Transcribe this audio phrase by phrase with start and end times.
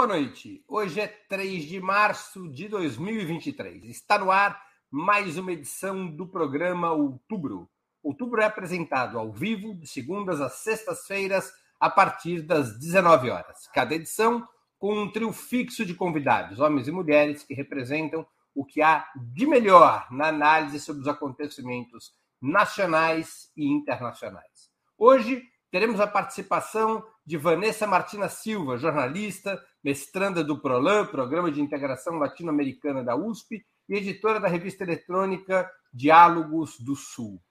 [0.00, 0.64] Boa noite.
[0.66, 3.84] Hoje é 3 de março de 2023.
[3.84, 4.58] Está no ar
[4.90, 7.68] mais uma edição do programa Outubro.
[8.02, 13.68] Outubro é apresentado ao vivo de segundas às sextas-feiras a partir das 19 horas.
[13.74, 18.80] Cada edição com um trio fixo de convidados, homens e mulheres que representam o que
[18.80, 24.70] há de melhor na análise sobre os acontecimentos nacionais e internacionais.
[24.96, 32.18] Hoje teremos a participação de Vanessa Martina Silva, jornalista, mestranda do PROLAN, Programa de Integração
[32.18, 37.42] Latino-Americana da USP, e editora da revista eletrônica Diálogos do Sul.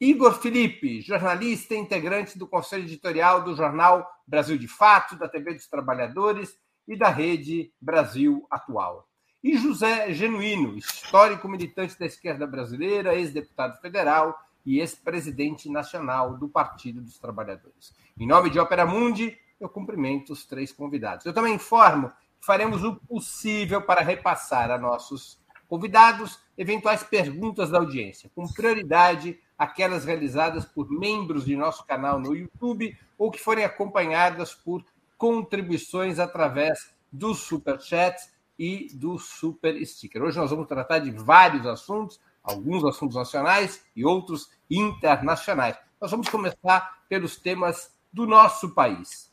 [0.00, 5.54] Igor Felipe, jornalista e integrante do Conselho Editorial do jornal Brasil de Fato, da TV
[5.54, 9.08] dos Trabalhadores e da Rede Brasil Atual.
[9.42, 14.38] E José Genuíno, histórico militante da esquerda brasileira, ex-deputado federal
[14.68, 17.94] e ex-presidente nacional do Partido dos Trabalhadores.
[18.20, 21.24] Em nome de Opera Mundi, eu cumprimento os três convidados.
[21.24, 27.78] Eu também informo que faremos o possível para repassar a nossos convidados eventuais perguntas da
[27.78, 33.64] audiência, com prioridade aquelas realizadas por membros de nosso canal no YouTube ou que forem
[33.64, 34.84] acompanhadas por
[35.16, 40.22] contribuições através dos superchats e do super sticker.
[40.22, 45.76] Hoje nós vamos tratar de vários assuntos, alguns assuntos nacionais e outros internacionais.
[46.00, 49.30] Nós vamos começar pelos temas do nosso país.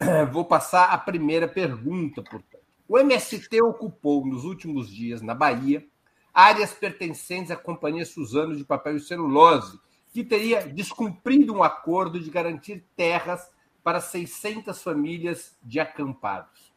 [0.32, 2.62] Vou passar a primeira pergunta, portanto.
[2.88, 5.86] O MST ocupou nos últimos dias, na Bahia,
[6.32, 9.78] áreas pertencentes à Companhia Suzano de Papel e Celulose,
[10.12, 13.50] que teria descumprido um acordo de garantir terras
[13.82, 16.73] para 600 famílias de acampados.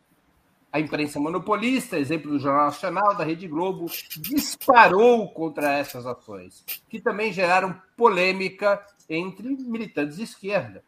[0.78, 3.88] A imprensa monopolista, exemplo do Jornal Nacional, da Rede Globo,
[4.20, 10.84] disparou contra essas ações, que também geraram polêmica entre militantes de esquerda.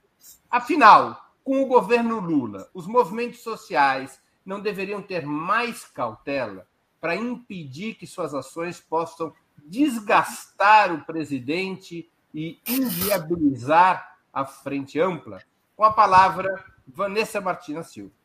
[0.47, 6.68] Afinal, com o governo Lula, os movimentos sociais não deveriam ter mais cautela
[7.02, 9.34] para impedir que suas ações possam
[9.66, 15.41] desgastar o presidente e inviabilizar a frente ampla?
[15.75, 18.19] Com a palavra, Vanessa Martina Silva.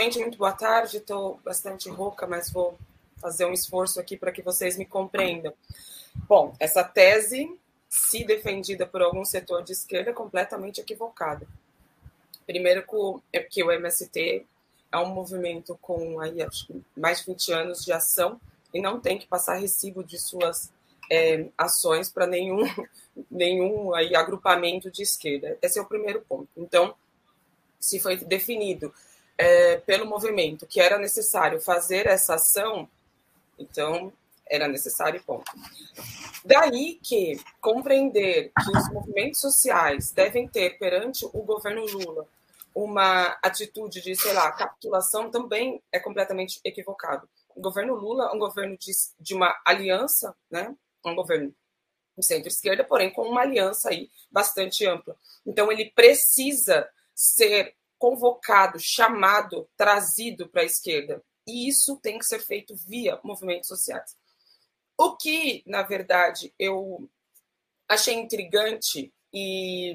[0.00, 0.98] Gente, muito boa tarde.
[0.98, 2.78] Estou bastante rouca, mas vou
[3.16, 5.52] fazer um esforço aqui para que vocês me compreendam.
[6.28, 7.52] Bom, essa tese,
[7.88, 11.48] se defendida por algum setor de esquerda, é completamente equivocada.
[12.46, 12.84] Primeiro,
[13.50, 14.46] que o MST
[14.92, 16.46] é um movimento com aí,
[16.96, 18.40] mais de 20 anos de ação
[18.72, 20.70] e não tem que passar recibo de suas
[21.10, 22.60] é, ações para nenhum,
[23.28, 25.58] nenhum aí, agrupamento de esquerda.
[25.60, 26.48] Esse é o primeiro ponto.
[26.56, 26.94] Então,
[27.80, 28.94] se foi definido
[29.38, 32.88] é, pelo movimento que era necessário fazer essa ação,
[33.56, 34.12] então
[34.50, 35.50] era necessário ponto.
[36.44, 42.26] Daí que compreender que os movimentos sociais devem ter perante o governo Lula
[42.74, 47.28] uma atitude de, sei lá, capitulação também é completamente equivocado.
[47.54, 50.74] O governo Lula é um governo de, de uma aliança, né?
[51.04, 51.52] Um governo
[52.16, 55.16] de centro-esquerda, porém com uma aliança aí bastante ampla.
[55.44, 61.22] Então ele precisa ser convocado, chamado, trazido para a esquerda.
[61.46, 64.16] E isso tem que ser feito via movimentos sociais.
[64.96, 67.08] O que, na verdade, eu
[67.88, 69.94] achei intrigante e,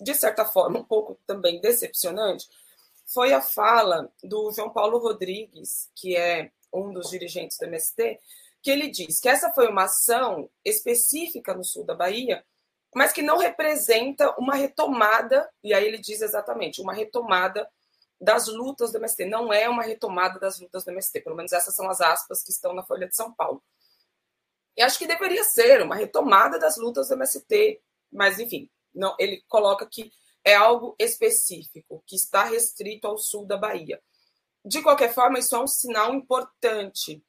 [0.00, 2.46] de certa forma, um pouco também decepcionante,
[3.06, 8.20] foi a fala do João Paulo Rodrigues, que é um dos dirigentes do MST,
[8.62, 12.44] que ele diz que essa foi uma ação específica no sul da Bahia
[12.94, 17.68] mas que não representa uma retomada, e aí ele diz exatamente, uma retomada
[18.20, 19.24] das lutas do MST.
[19.26, 22.50] Não é uma retomada das lutas do MST, pelo menos essas são as aspas que
[22.50, 23.62] estão na Folha de São Paulo.
[24.76, 27.80] E acho que deveria ser uma retomada das lutas do MST,
[28.12, 30.12] mas enfim, não, ele coloca que
[30.44, 34.02] é algo específico, que está restrito ao sul da Bahia.
[34.64, 37.22] De qualquer forma, isso é um sinal importante,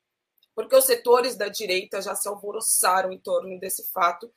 [0.54, 4.32] porque os setores da direita já se alvoroçaram em torno desse fato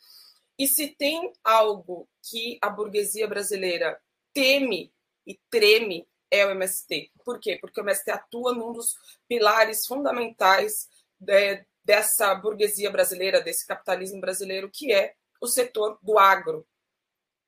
[0.58, 4.00] e se tem algo que a burguesia brasileira
[4.32, 4.92] teme
[5.26, 7.12] e treme, é o MST.
[7.24, 7.58] Por quê?
[7.60, 8.96] Porque o MST atua num dos
[9.28, 16.66] pilares fundamentais de, dessa burguesia brasileira, desse capitalismo brasileiro, que é o setor do agro.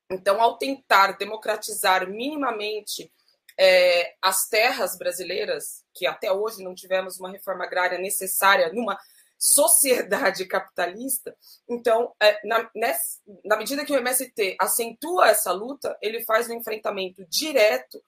[0.09, 3.11] Então, ao tentar democratizar minimamente
[3.57, 8.97] é, as terras brasileiras, que até hoje não tivemos uma reforma agrária necessária numa
[9.37, 11.35] sociedade capitalista.
[11.69, 16.55] Então, é, na, nessa, na medida que o MST acentua essa luta, ele faz um
[16.55, 18.01] enfrentamento direto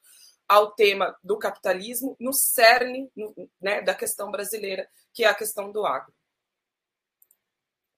[0.47, 3.11] ao tema do capitalismo no cerne
[3.61, 6.11] né, da questão brasileira, que é a questão do agro.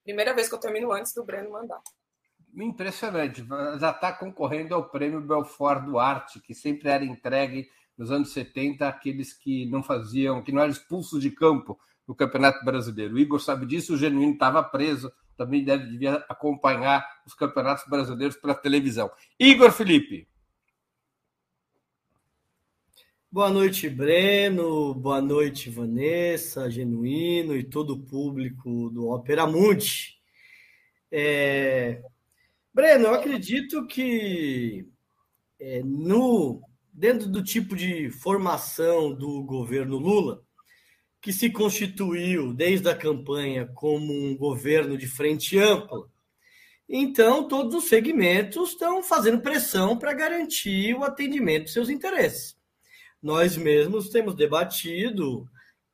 [0.04, 1.81] Primeira vez que eu termino antes do Breno mandar.
[2.54, 3.45] Impressionante.
[3.80, 9.31] Já está concorrendo ao prêmio Belfort Duarte, que sempre era entregue nos anos 70 àqueles
[9.31, 11.80] que não faziam, que não eram expulsos de campo
[12.12, 13.16] no Campeonato Brasileiro.
[13.16, 18.36] O Igor sabe disso, o Genuíno estava preso, também deve, devia acompanhar os campeonatos brasileiros
[18.36, 19.10] pela televisão.
[19.40, 20.28] Igor Felipe.
[23.31, 24.94] Boa noite, Breno.
[24.94, 30.18] Boa noite, Vanessa, Genuíno e todo o público do Opera Mundi.
[31.10, 32.04] É...
[32.74, 34.86] Breno, eu acredito que
[35.57, 36.62] é, no
[36.92, 40.44] dentro do tipo de formação do governo Lula,
[41.21, 46.07] que se constituiu desde a campanha como um governo de frente ampla,
[46.89, 52.59] então todos os segmentos estão fazendo pressão para garantir o atendimento dos seus interesses
[53.21, 55.47] nós mesmos temos debatido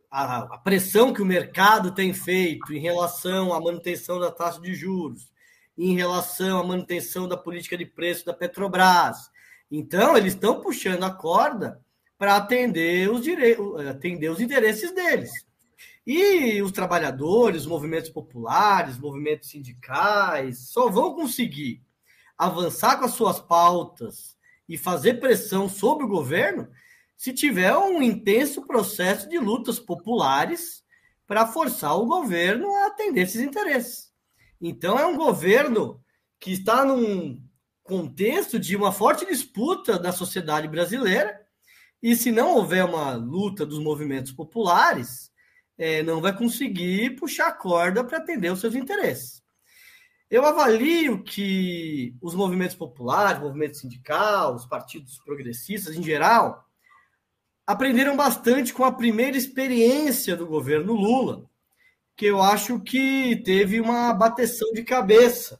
[0.10, 4.74] a, a, pressão que o mercado tem feito em relação à manutenção da taxa de
[4.74, 5.30] juros,
[5.78, 9.30] em relação à manutenção da política de preço da Petrobras.
[9.70, 11.82] Então, eles estão puxando a corda
[12.18, 13.58] para atender os, dire...
[13.90, 15.32] atender os interesses deles.
[16.06, 21.82] E os trabalhadores, os movimentos populares, movimentos sindicais, só vão conseguir
[22.38, 24.38] avançar com as suas pautas
[24.70, 26.70] e fazer pressão sobre o governo
[27.16, 30.84] se tiver um intenso processo de lutas populares
[31.26, 34.14] para forçar o governo a atender esses interesses.
[34.62, 36.02] Então, é um governo
[36.40, 37.42] que está num
[37.84, 41.47] contexto de uma forte disputa da sociedade brasileira,
[42.02, 45.32] e se não houver uma luta dos movimentos populares,
[45.78, 49.42] é, não vai conseguir puxar a corda para atender os seus interesses.
[50.30, 56.66] Eu avalio que os movimentos populares, o movimento sindical, os partidos progressistas em geral,
[57.66, 61.50] aprenderam bastante com a primeira experiência do governo Lula,
[62.16, 65.60] que eu acho que teve uma bateção de cabeça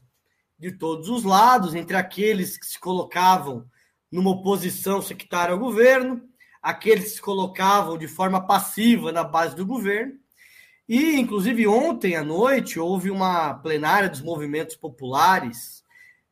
[0.58, 3.66] de todos os lados, entre aqueles que se colocavam
[4.10, 6.22] numa oposição sectária ao governo,
[6.62, 10.14] aqueles que se colocavam de forma passiva na base do governo.
[10.88, 15.84] E, inclusive, ontem à noite houve uma plenária dos movimentos populares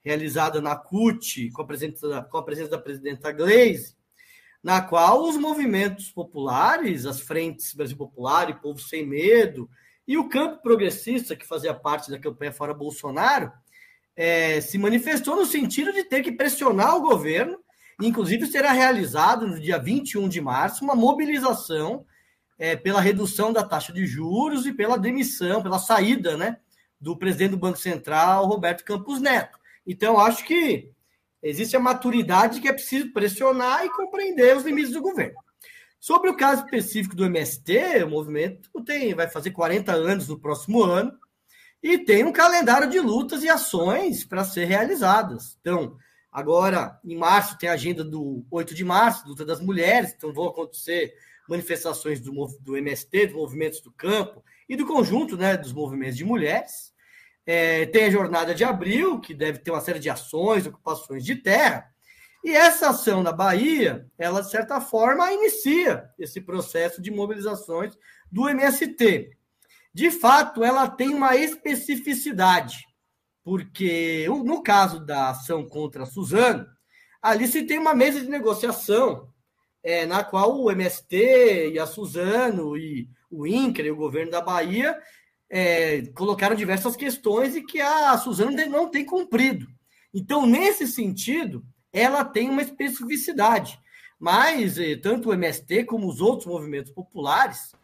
[0.02, 3.96] realizada na CUT, com a presença da, com a presença da presidenta Gleisi,
[4.62, 9.68] na qual os movimentos populares, as frentes Brasil Popular e Povo Sem Medo,
[10.06, 13.52] e o campo progressista, que fazia parte da campanha Fora Bolsonaro,
[14.14, 17.58] é, se manifestou no sentido de ter que pressionar o governo,
[18.00, 22.04] inclusive será realizado no dia 21 de março uma mobilização
[22.58, 26.58] é, pela redução da taxa de juros e pela demissão, pela saída né,
[27.00, 29.58] do presidente do Banco Central, Roberto Campos Neto.
[29.86, 30.90] Então, acho que
[31.46, 35.36] Existe a maturidade que é preciso pressionar e compreender os limites do governo.
[36.00, 40.82] Sobre o caso específico do MST, o movimento tem, vai fazer 40 anos no próximo
[40.82, 41.12] ano
[41.80, 45.56] e tem um calendário de lutas e ações para ser realizadas.
[45.60, 45.96] Então,
[46.36, 50.48] agora, em março, tem a agenda do 8 de março, luta das mulheres, então vão
[50.48, 51.14] acontecer
[51.48, 52.30] manifestações do,
[52.60, 56.92] do MST, dos movimentos do campo e do conjunto né, dos movimentos de mulheres.
[57.46, 61.36] É, tem a jornada de abril, que deve ter uma série de ações, ocupações de
[61.36, 61.90] terra.
[62.44, 67.96] E essa ação na Bahia, ela, de certa forma, inicia esse processo de mobilizações
[68.30, 69.30] do MST.
[69.94, 72.84] De fato, ela tem uma especificidade,
[73.46, 76.66] porque no caso da ação contra a Suzano,
[77.22, 79.28] ali se tem uma mesa de negociação
[79.84, 84.40] é, na qual o MST e a Suzano e o INCRA e o governo da
[84.40, 84.98] Bahia
[85.48, 89.68] é, colocaram diversas questões e que a Suzana não tem cumprido.
[90.12, 93.78] Então, nesse sentido, ela tem uma especificidade.
[94.18, 97.76] Mas eh, tanto o MST como os outros movimentos populares,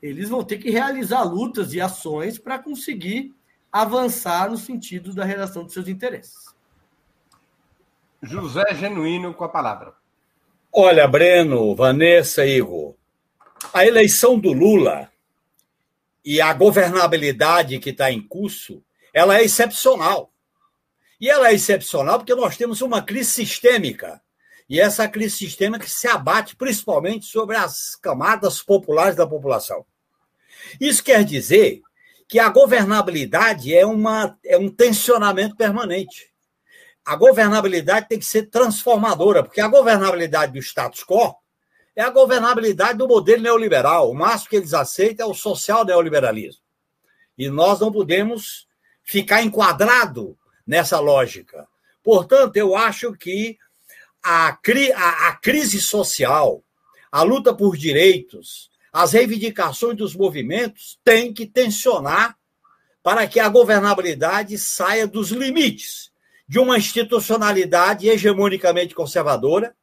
[0.00, 3.34] eles vão ter que realizar lutas e ações para conseguir
[3.72, 6.50] avançar no sentido da redação dos seus interesses.
[8.22, 9.94] José Genuíno com a palavra.
[10.72, 12.94] Olha, Breno, Vanessa, Igor,
[13.72, 15.10] a eleição do Lula
[16.24, 20.30] e a governabilidade que está em curso, ela é excepcional.
[21.20, 24.22] E ela é excepcional porque nós temos uma crise sistêmica.
[24.68, 29.84] E essa crise sistêmica se abate principalmente sobre as camadas populares da população.
[30.80, 31.82] Isso quer dizer
[32.30, 36.30] que a governabilidade é, uma, é um tensionamento permanente.
[37.04, 41.34] A governabilidade tem que ser transformadora, porque a governabilidade do status quo
[41.96, 44.08] é a governabilidade do modelo neoliberal.
[44.08, 46.62] O máximo que eles aceitam é o social neoliberalismo.
[47.36, 48.68] E nós não podemos
[49.02, 51.66] ficar enquadrado nessa lógica.
[52.00, 53.58] Portanto, eu acho que
[54.22, 56.62] a, cri a, a crise social,
[57.10, 62.36] a luta por direitos, as reivindicações dos movimentos têm que tensionar
[63.02, 66.10] para que a governabilidade saia dos limites
[66.46, 69.74] de uma institucionalidade hegemonicamente conservadora,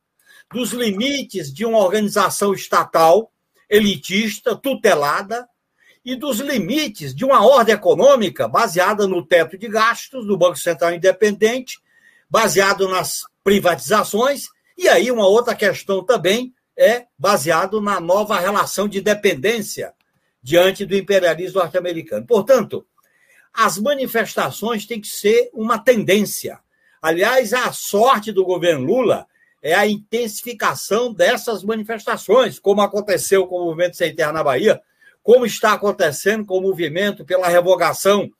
[0.51, 3.31] dos limites de uma organização estatal
[3.69, 5.47] elitista, tutelada,
[6.07, 10.93] e dos limites de uma ordem econômica baseada no teto de gastos do Banco Central
[10.93, 11.81] Independente,
[12.29, 14.45] baseado nas privatizações,
[14.77, 19.93] e aí uma outra questão também é baseado na nova relação de dependência
[20.41, 22.25] diante do imperialismo norte-americano.
[22.25, 22.85] Portanto,
[23.53, 26.59] as manifestações têm que ser uma tendência.
[27.01, 29.25] Aliás, a sorte do governo Lula
[29.61, 34.79] é a intensificação dessas manifestações, como aconteceu com o movimento Sem Terra na Bahia,
[35.23, 38.31] como está acontecendo com o movimento pela revogação,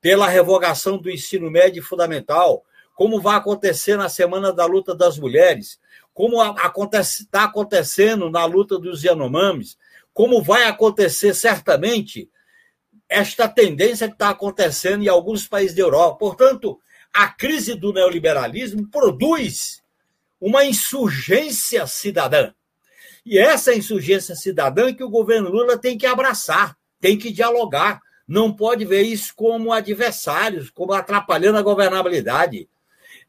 [0.00, 5.78] pela revogação do ensino médio fundamental, como vai acontecer na Semana da Luta das Mulheres,
[6.14, 9.76] como acontece, está acontecendo na luta dos Yanomamis,
[10.12, 12.30] como vai acontecer certamente
[13.08, 16.18] esta tendência que está acontecendo em alguns países da Europa.
[16.18, 16.78] Portanto,
[17.12, 19.82] a crise do neoliberalismo produz
[20.40, 22.52] uma insurgência cidadã.
[23.24, 28.00] E essa insurgência cidadã que o governo Lula tem que abraçar, tem que dialogar.
[28.26, 32.68] Não pode ver isso como adversários, como atrapalhando a governabilidade.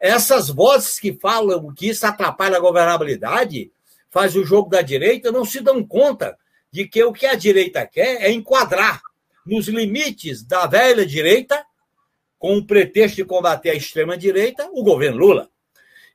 [0.03, 3.72] Essas vozes que falam que isso atrapalha a governabilidade,
[4.12, 6.38] faz o jogo da direita, não se dão conta
[6.69, 9.01] de que o que a direita quer é enquadrar
[9.45, 11.65] nos limites da velha direita,
[12.38, 15.50] com o pretexto de combater a extrema-direita, o governo Lula.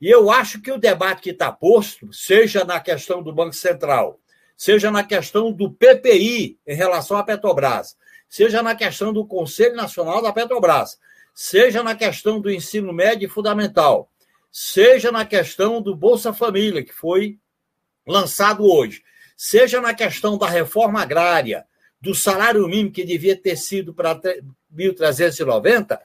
[0.03, 4.21] E eu acho que o debate que está posto, seja na questão do Banco Central,
[4.55, 7.97] seja na questão do PPI em relação à Petrobras,
[8.29, 10.99] seja na questão do Conselho Nacional da Petrobras,
[11.41, 14.11] seja na questão do ensino médio e fundamental,
[14.51, 17.39] seja na questão do Bolsa Família, que foi
[18.05, 19.05] lançado hoje,
[19.37, 21.65] seja na questão da reforma agrária,
[22.01, 24.21] do salário mínimo que devia ter sido para
[24.75, 25.97] 1.390,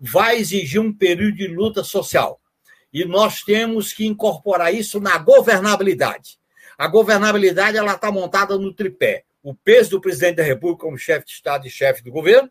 [0.00, 2.40] vai exigir um período de luta social.
[2.90, 6.38] E nós temos que incorporar isso na governabilidade.
[6.78, 11.26] A governabilidade ela está montada no tripé: o peso do presidente da República como chefe
[11.26, 12.50] de Estado e chefe do governo,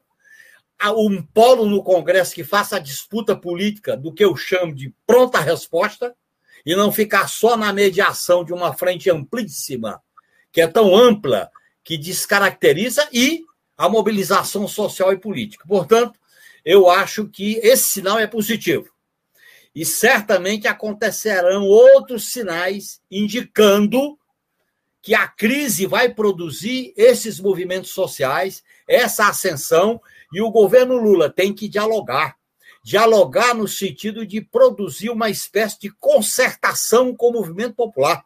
[0.85, 5.39] um polo no Congresso que faça a disputa política do que eu chamo de pronta
[5.39, 6.15] resposta,
[6.65, 10.01] e não ficar só na mediação de uma frente amplíssima,
[10.51, 11.49] que é tão ampla,
[11.81, 13.43] que descaracteriza, e
[13.77, 15.63] a mobilização social e política.
[15.65, 16.19] Portanto,
[16.65, 18.89] eu acho que esse sinal é positivo.
[19.73, 24.17] E certamente acontecerão outros sinais indicando
[25.07, 30.01] que a crise vai produzir esses movimentos sociais, essa ascensão,
[30.33, 32.35] e o governo Lula tem que dialogar.
[32.83, 38.25] Dialogar no sentido de produzir uma espécie de concertação com o movimento popular.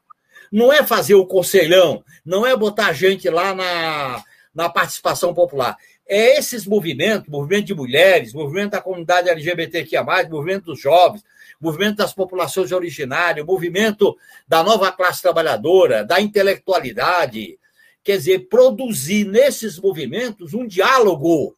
[0.52, 5.78] Não é fazer o conselhão, não é botar gente lá na, na participação popular.
[6.08, 11.24] É esses movimentos, movimento de mulheres, movimento da comunidade LGBTQIA, movimento dos jovens,
[11.62, 17.60] movimento das populações originárias, movimento da nova classe trabalhadora, da intelectualidade.
[18.04, 21.56] Quer dizer, produzir nesses movimentos um diálogo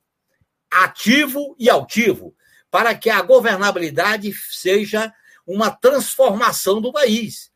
[0.69, 2.35] ativo e altivo,
[2.69, 5.13] para que a governabilidade seja
[5.47, 7.51] uma transformação do país.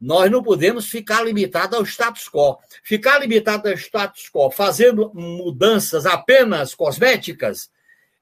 [0.00, 2.58] Nós não podemos ficar limitados ao status quo.
[2.82, 7.70] Ficar limitado ao status quo, fazendo mudanças apenas cosméticas,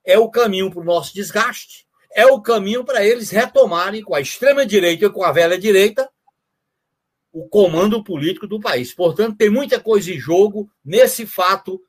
[0.04, 1.81] é o caminho para o nosso desgaste,
[2.14, 6.08] é o caminho para eles retomarem com a extrema-direita e com a velha-direita
[7.32, 8.92] o comando político do país.
[8.92, 11.80] Portanto, tem muita coisa em jogo nesse fato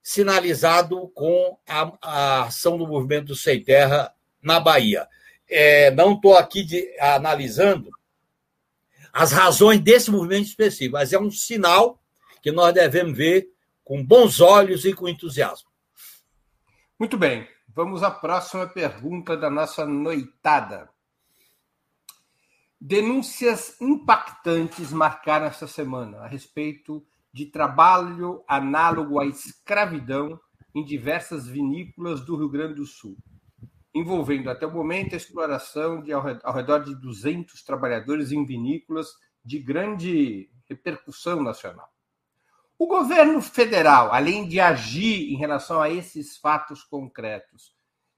[0.00, 5.08] sinalizado com a, a ação do movimento Sem Terra na Bahia.
[5.48, 7.90] É, não estou aqui de, analisando
[9.12, 12.00] as razões desse movimento específico, mas é um sinal
[12.42, 13.48] que nós devemos ver
[13.82, 15.68] com bons olhos e com entusiasmo.
[16.98, 17.48] Muito bem.
[17.74, 20.88] Vamos à próxima pergunta da nossa noitada.
[22.80, 30.38] Denúncias impactantes marcaram essa semana a respeito de trabalho análogo à escravidão
[30.72, 33.16] em diversas vinícolas do Rio Grande do Sul,
[33.92, 36.22] envolvendo até o momento a exploração de ao
[36.54, 39.08] redor de 200 trabalhadores em vinícolas
[39.44, 41.93] de grande repercussão nacional.
[42.76, 47.72] O governo federal, além de agir em relação a esses fatos concretos,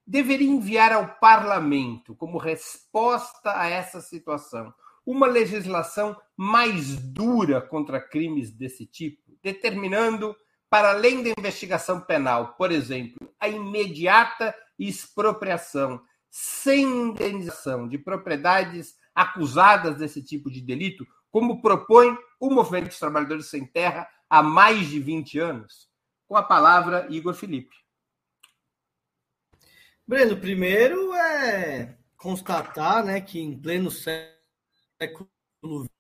[0.07, 4.73] deveria enviar ao parlamento, como resposta a essa situação,
[5.05, 10.35] uma legislação mais dura contra crimes desse tipo, determinando,
[10.71, 19.97] para além da investigação penal, por exemplo, a imediata expropriação sem indenização de propriedades acusadas
[19.97, 25.00] desse tipo de delito, como propõe o Movimento dos Trabalhadores Sem Terra há mais de
[25.00, 25.88] 20 anos?
[26.26, 27.76] Com a palavra, Igor Felipe.
[30.06, 35.28] Breno, primeiro é constatar né, que em pleno século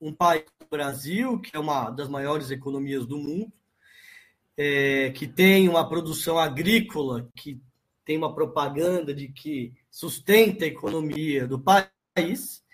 [0.00, 3.52] um país, o Brasil, que é uma das maiores economias do mundo,
[4.56, 7.60] é, que tem uma produção agrícola, que
[8.04, 12.64] tem uma propaganda de que sustenta a economia do país,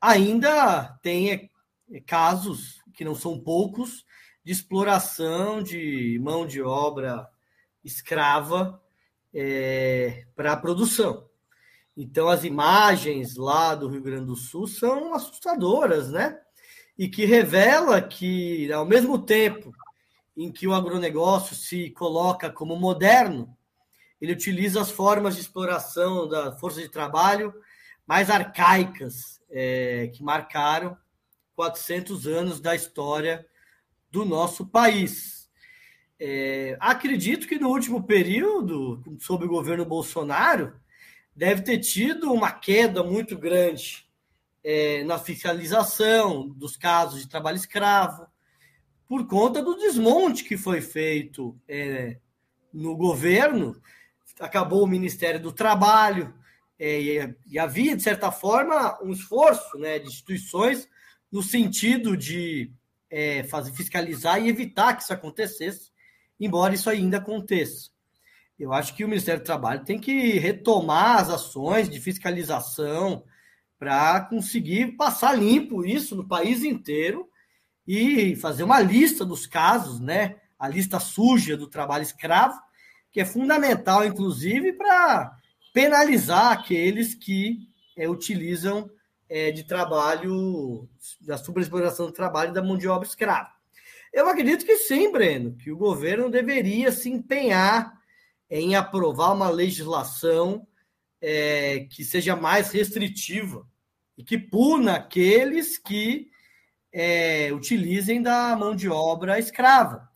[0.00, 4.04] ainda tem é, casos, que não são poucos,
[4.44, 7.28] de exploração de mão de obra
[7.84, 8.80] escrava
[9.32, 11.28] é, para a produção.
[11.96, 16.38] Então, as imagens lá do Rio Grande do Sul são assustadoras, né?
[16.98, 19.72] E que revela que, ao mesmo tempo
[20.36, 23.54] em que o agronegócio se coloca como moderno,
[24.20, 27.52] ele utiliza as formas de exploração da força de trabalho
[28.06, 30.96] mais arcaicas é, que marcaram
[31.54, 33.46] 400 anos da história
[34.12, 35.50] do nosso país.
[36.20, 40.74] É, acredito que no último período, sob o governo Bolsonaro,
[41.34, 44.06] deve ter tido uma queda muito grande
[44.62, 48.26] é, na fiscalização dos casos de trabalho escravo,
[49.08, 52.18] por conta do desmonte que foi feito é,
[52.72, 53.80] no governo.
[54.38, 56.32] Acabou o Ministério do Trabalho,
[56.78, 60.88] é, e, havia, de certa forma, um esforço né, de instituições
[61.30, 62.72] no sentido de
[63.12, 65.90] é, fazer fiscalizar e evitar que isso acontecesse,
[66.40, 67.90] embora isso ainda aconteça.
[68.58, 73.22] Eu acho que o Ministério do Trabalho tem que retomar as ações de fiscalização
[73.78, 77.28] para conseguir passar limpo isso no país inteiro
[77.86, 80.36] e fazer uma lista dos casos, né?
[80.58, 82.58] A lista suja do trabalho escravo,
[83.10, 85.36] que é fundamental, inclusive, para
[85.74, 88.88] penalizar aqueles que é, utilizam
[89.32, 90.86] é, de trabalho,
[91.22, 93.48] da superexploração do trabalho e da mão de obra escrava.
[94.12, 97.98] Eu acredito que sim, Breno, que o governo deveria se empenhar
[98.50, 100.66] em aprovar uma legislação
[101.18, 103.66] é, que seja mais restritiva
[104.18, 106.28] e que puna aqueles que
[106.92, 110.06] é, utilizem da mão de obra escrava.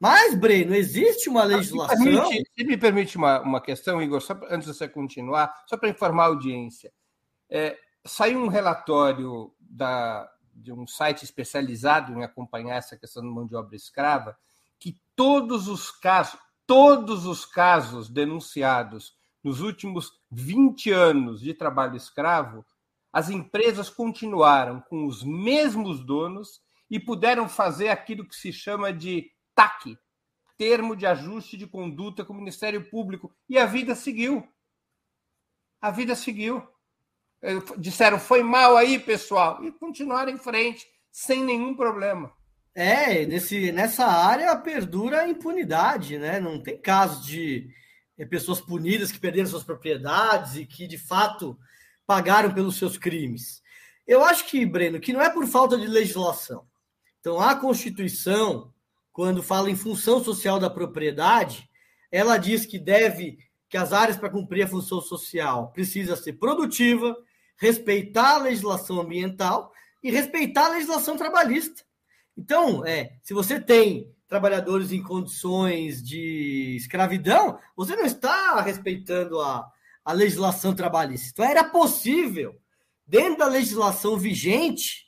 [0.00, 1.96] Mas, Breno, existe uma legislação.
[1.96, 5.62] Se me permite, se me permite uma, uma questão, Igor, só antes de você continuar,
[5.68, 6.92] só para informar a audiência.
[7.48, 13.46] É, saiu um relatório da, de um site especializado em acompanhar essa questão da mão
[13.46, 14.36] de obra escrava,
[14.78, 22.64] que todos os casos, todos os casos denunciados nos últimos 20 anos de trabalho escravo,
[23.12, 29.30] as empresas continuaram com os mesmos donos e puderam fazer aquilo que se chama de
[29.54, 29.96] TAC,
[30.56, 34.46] termo de ajuste de conduta com o Ministério Público, e a vida seguiu.
[35.80, 36.66] A vida seguiu.
[37.76, 42.32] Disseram, foi mal aí, pessoal, e continuaram em frente, sem nenhum problema.
[42.74, 46.40] É, nesse, nessa área perdura a impunidade, né?
[46.40, 47.70] Não tem caso de
[48.18, 51.56] é, pessoas punidas que perderam suas propriedades e que, de fato,
[52.06, 53.62] pagaram pelos seus crimes.
[54.06, 56.66] Eu acho que, Breno, que não é por falta de legislação.
[57.20, 58.72] Então, a Constituição,
[59.12, 61.68] quando fala em função social da propriedade,
[62.10, 67.16] ela diz que deve que as áreas para cumprir a função social precisa ser produtiva,
[67.64, 69.72] respeitar a legislação ambiental
[70.02, 71.82] e respeitar a legislação trabalhista.
[72.36, 79.66] Então, é, se você tem trabalhadores em condições de escravidão, você não está respeitando a,
[80.04, 81.30] a legislação trabalhista.
[81.32, 82.54] Então, era possível,
[83.06, 85.06] dentro da legislação vigente,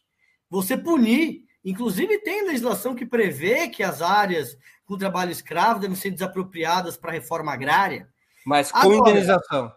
[0.48, 1.44] você punir.
[1.64, 7.10] Inclusive, tem legislação que prevê que as áreas com trabalho escravo devem ser desapropriadas para
[7.10, 8.08] a reforma agrária.
[8.46, 9.72] Mas com Agora, indenização.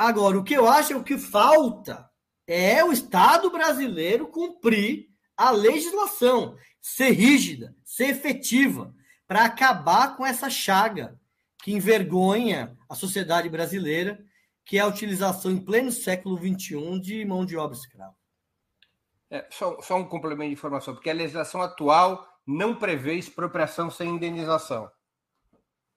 [0.00, 2.10] Agora, o que eu acho é o que falta
[2.46, 8.94] é o Estado brasileiro cumprir a legislação, ser rígida, ser efetiva,
[9.28, 11.20] para acabar com essa chaga
[11.62, 14.18] que envergonha a sociedade brasileira,
[14.64, 18.16] que é a utilização em pleno século XXI de mão de obra escrava.
[19.28, 24.08] É, só, só um complemento de informação, porque a legislação atual não prevê expropriação sem
[24.08, 24.90] indenização.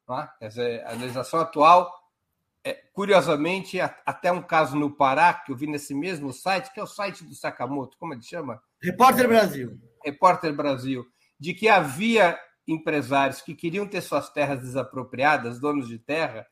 [0.06, 0.28] Tá?
[0.40, 2.03] Quer dizer, a legislação atual
[2.64, 6.84] é, curiosamente, até um caso no Pará, que eu vi nesse mesmo site, que é
[6.84, 8.62] o site do Sakamoto, como ele chama?
[8.82, 9.80] Repórter Brasil.
[10.04, 11.06] Repórter Brasil,
[11.40, 16.48] de que havia empresários que queriam ter suas terras desapropriadas, donos de terra,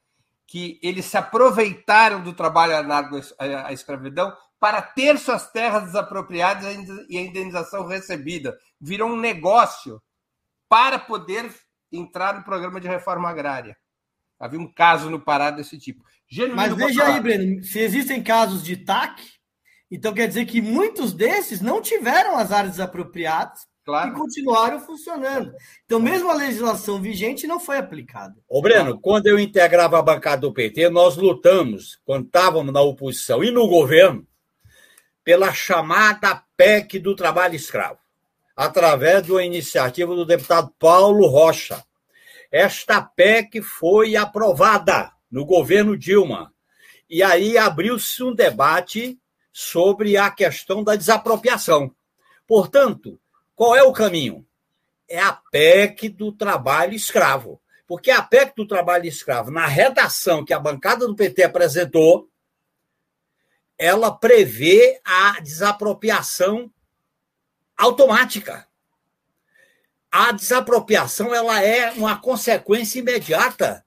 [0.46, 6.76] que eles se aproveitaram do trabalho análogo à escravidão para ter suas terras desapropriadas
[7.10, 8.58] e a indenização recebida.
[8.80, 10.02] Virou um negócio
[10.68, 11.50] para poder
[11.92, 13.78] entrar no programa de reforma agrária.
[14.42, 16.04] Havia um caso no Pará desse tipo.
[16.28, 19.22] Genuíno Mas veja aí, Breno, se existem casos de TAC,
[19.92, 24.12] então quer dizer que muitos desses não tiveram as áreas apropriadas claro.
[24.12, 25.54] e continuaram funcionando.
[25.86, 28.34] Então, mesmo a legislação vigente não foi aplicada.
[28.50, 33.44] Ô, Breno, quando eu integrava a bancada do PT, nós lutamos, quando estávamos na oposição
[33.44, 34.26] e no governo,
[35.24, 38.00] pela chamada PEC do trabalho escravo,
[38.56, 41.84] através de uma iniciativa do deputado Paulo Rocha.
[42.52, 46.54] Esta PEC foi aprovada no governo Dilma.
[47.10, 49.18] E aí abriu-se um debate
[49.54, 51.96] sobre a questão da desapropriação.
[52.46, 53.20] Portanto,
[53.56, 54.46] qual é o caminho?
[55.08, 57.62] É a PEC do trabalho escravo.
[57.88, 62.30] Porque a PEC do trabalho escravo, na redação que a bancada do PT apresentou,
[63.78, 66.72] ela prevê a desapropriação
[67.78, 68.68] automática.
[70.12, 73.86] A desapropriação ela é uma consequência imediata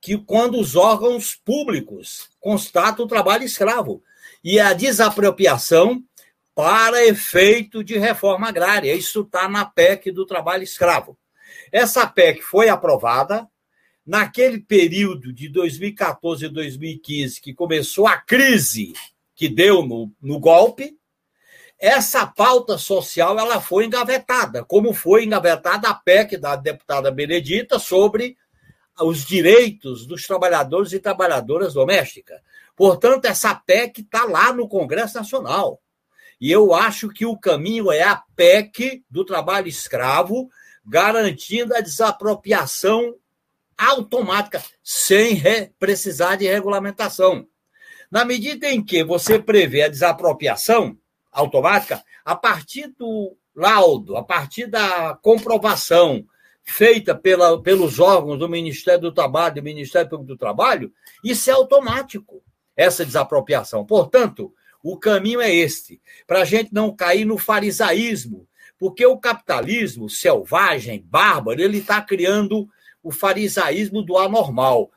[0.00, 4.02] que quando os órgãos públicos constatam o trabalho escravo.
[4.44, 6.04] E a desapropriação
[6.56, 8.94] para efeito de reforma agrária.
[8.94, 11.18] Isso está na PEC do trabalho escravo.
[11.70, 13.46] Essa PEC foi aprovada
[14.06, 18.94] naquele período de 2014 e 2015 que começou a crise
[19.34, 20.96] que deu no, no golpe,
[21.78, 28.36] essa pauta social ela foi engavetada, como foi engavetada a PEC da deputada Benedita sobre
[28.98, 32.40] os direitos dos trabalhadores e trabalhadoras domésticas.
[32.74, 35.80] Portanto, essa PEC está lá no Congresso Nacional.
[36.40, 40.48] E eu acho que o caminho é a PEC do trabalho escravo,
[40.84, 43.14] garantindo a desapropriação
[43.76, 45.42] automática, sem
[45.78, 47.46] precisar de regulamentação.
[48.10, 50.96] Na medida em que você prevê a desapropriação
[51.40, 56.26] automática, a partir do laudo, a partir da comprovação
[56.62, 61.52] feita pela, pelos órgãos do Ministério do Trabalho, do Ministério Público do Trabalho, isso é
[61.52, 62.42] automático,
[62.76, 63.84] essa desapropriação.
[63.84, 70.08] Portanto, o caminho é este, para a gente não cair no farisaísmo, porque o capitalismo
[70.08, 72.68] selvagem, bárbaro, ele está criando
[73.02, 74.90] o farisaísmo do anormal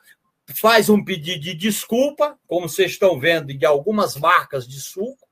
[0.55, 5.28] faz um pedido de desculpa, como vocês estão vendo, de algumas marcas de suco.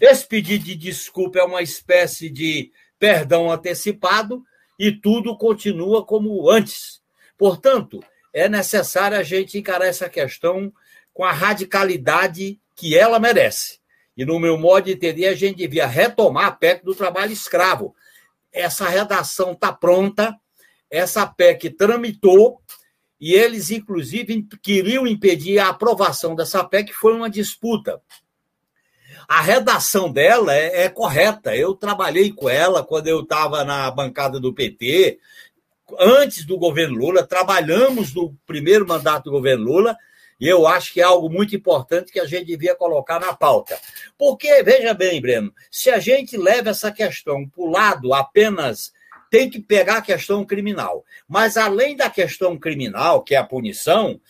[0.00, 4.42] Esse pedido de desculpa é uma espécie de perdão antecipado
[4.78, 7.00] e tudo continua como antes.
[7.38, 10.72] Portanto, é necessário a gente encarar essa questão
[11.12, 13.78] com a radicalidade que ela merece.
[14.16, 17.94] E, no meu modo de entender, a gente devia retomar a PEC do trabalho escravo.
[18.52, 20.34] Essa redação está pronta,
[20.90, 22.60] essa PEC tramitou,
[23.18, 28.00] e eles, inclusive, queriam impedir a aprovação dessa PEC, foi uma disputa.
[29.28, 31.56] A redação dela é, é correta.
[31.56, 35.18] Eu trabalhei com ela quando eu estava na bancada do PT,
[35.98, 39.96] antes do governo Lula, trabalhamos no primeiro mandato do governo Lula,
[40.38, 43.78] e eu acho que é algo muito importante que a gente devia colocar na pauta.
[44.18, 48.92] Porque, veja bem, Breno, se a gente leva essa questão para o lado apenas
[49.30, 51.04] tem que pegar a questão criminal.
[51.28, 54.20] Mas, além da questão criminal, que é a punição,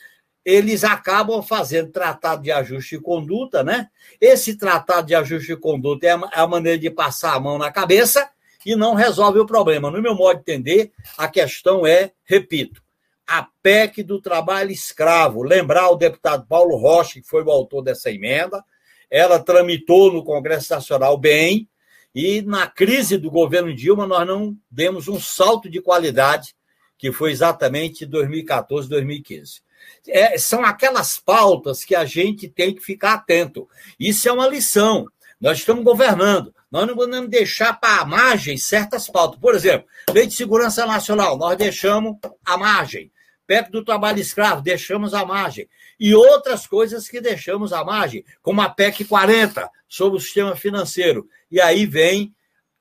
[0.47, 3.89] eles acabam fazendo tratado de ajuste de conduta, né?
[4.21, 7.73] Esse tratado de ajuste de conduta é a é maneira de passar a mão na
[7.73, 8.31] cabeça
[8.65, 9.91] e não resolve o problema.
[9.91, 12.81] No meu modo de entender, a questão é, repito,
[13.27, 15.43] a PEC do trabalho escravo.
[15.43, 18.65] Lembrar o deputado Paulo Rocha, que foi o autor dessa emenda,
[19.11, 21.69] ela tramitou no Congresso Nacional bem,
[22.15, 26.55] e na crise do governo Dilma, nós não demos um salto de qualidade,
[26.97, 29.66] que foi exatamente 2014, 2015.
[30.09, 33.69] É, são aquelas pautas que a gente tem que ficar atento.
[33.99, 35.07] Isso é uma lição.
[35.41, 36.55] Nós estamos governando.
[36.71, 39.39] Nós não podemos deixar para a margem certas pautas.
[39.39, 43.11] Por exemplo, Lei de Segurança Nacional, nós deixamos a margem.
[43.47, 45.69] PEC do trabalho escravo, deixamos a margem.
[45.99, 51.29] E outras coisas que deixamos à margem, como a PEC 40, sobre o sistema financeiro.
[51.51, 52.35] E aí vem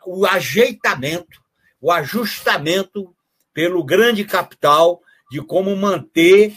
[0.05, 1.41] o ajeitamento,
[1.79, 3.15] o ajustamento
[3.53, 6.53] pelo grande capital de como manter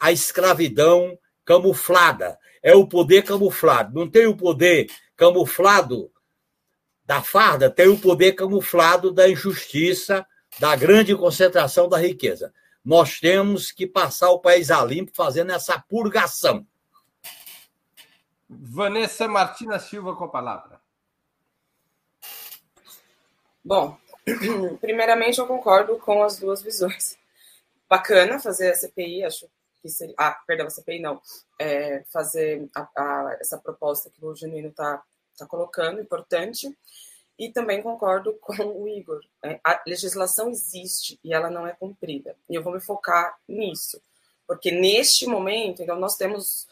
[0.00, 2.38] a escravidão camuflada.
[2.62, 3.98] É o poder camuflado.
[3.98, 6.10] Não tem o poder camuflado
[7.04, 10.26] da farda, tem o poder camuflado da injustiça,
[10.58, 12.54] da grande concentração da riqueza.
[12.84, 16.66] Nós temos que passar o país a limpo fazendo essa purgação.
[18.48, 20.80] Vanessa Martina Silva com a palavra.
[23.64, 23.98] Bom,
[24.80, 27.18] primeiramente eu concordo com as duas visões.
[27.88, 29.48] Bacana fazer a CPI, acho
[29.80, 30.14] que seria.
[30.18, 31.20] Ah, perdão, a CPI não.
[31.58, 35.02] É, fazer a, a, essa proposta que o Genuíno está
[35.36, 36.76] tá colocando, importante.
[37.38, 39.20] E também concordo com o Igor.
[39.42, 42.36] É, a legislação existe e ela não é cumprida.
[42.48, 44.00] E eu vou me focar nisso.
[44.46, 46.68] Porque neste momento, então, nós temos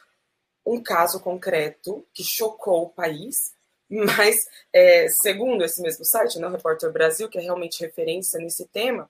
[0.67, 3.55] um caso concreto que chocou o país,
[3.89, 8.67] mas, é, segundo esse mesmo site, né, o Repórter Brasil, que é realmente referência nesse
[8.67, 9.09] tema,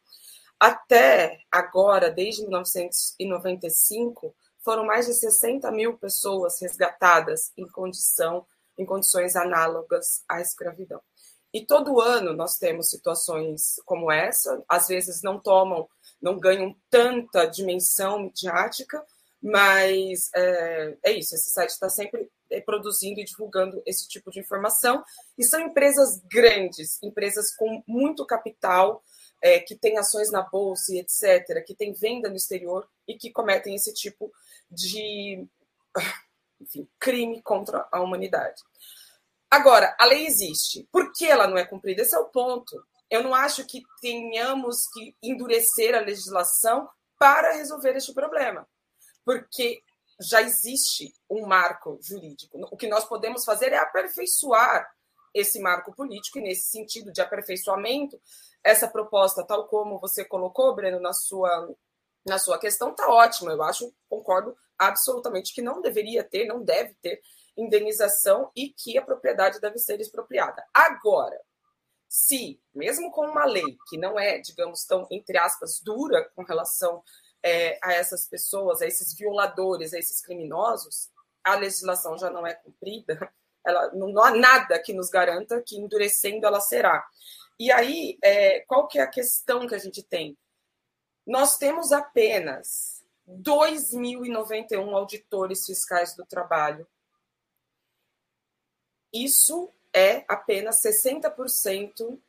[0.59, 8.44] até agora, desde 1995, foram mais de 60 mil pessoas resgatadas em condição
[8.77, 11.01] em condições análogas à escravidão.
[11.53, 15.88] E todo ano nós temos situações como essa, às vezes não tomam,
[16.21, 19.05] não ganham tanta dimensão midiática,
[19.42, 22.31] mas é, é isso, esse site está sempre
[22.64, 25.03] produzindo e divulgando esse tipo de informação.
[25.37, 29.03] E são empresas grandes, empresas com muito capital,
[29.40, 33.31] é, que têm ações na bolsa e etc., que têm venda no exterior e que
[33.31, 34.33] cometem esse tipo
[34.70, 35.46] de
[36.61, 38.62] enfim, crime contra a humanidade.
[39.51, 40.87] Agora, a lei existe.
[40.92, 42.03] Por que ela não é cumprida?
[42.03, 42.77] Esse é o ponto.
[43.09, 48.68] Eu não acho que tenhamos que endurecer a legislação para resolver este problema,
[49.24, 49.83] porque
[50.20, 52.59] já existe um marco jurídico.
[52.70, 54.87] O que nós podemos fazer é aperfeiçoar
[55.35, 58.20] esse marco político, e nesse sentido de aperfeiçoamento,
[58.68, 61.74] essa proposta, tal como você colocou, Breno, na sua,
[62.26, 63.52] na sua questão, está ótima.
[63.52, 67.20] Eu acho, concordo absolutamente que não deveria ter, não deve ter
[67.57, 70.62] indenização e que a propriedade deve ser expropriada.
[70.72, 71.40] Agora,
[72.07, 77.02] se, mesmo com uma lei que não é, digamos, tão, entre aspas, dura com relação
[77.42, 81.09] é, a essas pessoas, a esses violadores, a esses criminosos,
[81.42, 83.33] a legislação já não é cumprida,
[83.66, 87.07] ela, não há nada que nos garanta que endurecendo ela será.
[87.59, 90.37] E aí, é, qual que é a questão que a gente tem?
[91.27, 96.87] Nós temos apenas 2.091 auditores fiscais do trabalho
[99.12, 102.21] isso é apenas 60%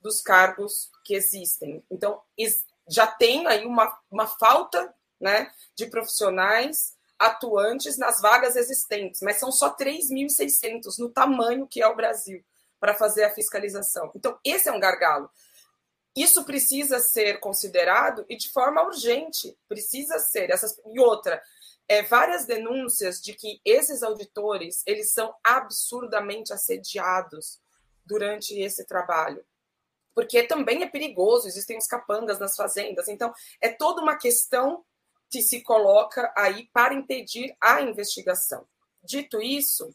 [0.00, 1.84] dos cargos que existem.
[1.90, 2.20] Então,
[2.88, 9.50] já tem aí uma, uma falta né, de profissionais atuantes nas vagas existentes, mas são
[9.50, 12.44] só 3.600 no tamanho que é o Brasil
[12.80, 14.10] para fazer a fiscalização.
[14.14, 15.30] Então, esse é um gargalo.
[16.16, 20.50] Isso precisa ser considerado e de forma urgente, precisa ser.
[20.50, 21.40] Essas, e outra,
[21.86, 27.60] é, várias denúncias de que esses auditores eles são absurdamente assediados
[28.04, 29.44] durante esse trabalho.
[30.14, 33.06] Porque também é perigoso, existem os capangas nas fazendas.
[33.06, 34.84] Então, é toda uma questão
[35.30, 38.66] que se coloca aí para impedir a investigação.
[39.04, 39.94] Dito isso,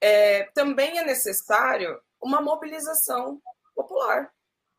[0.00, 3.40] é, também é necessário uma mobilização
[3.74, 4.32] popular.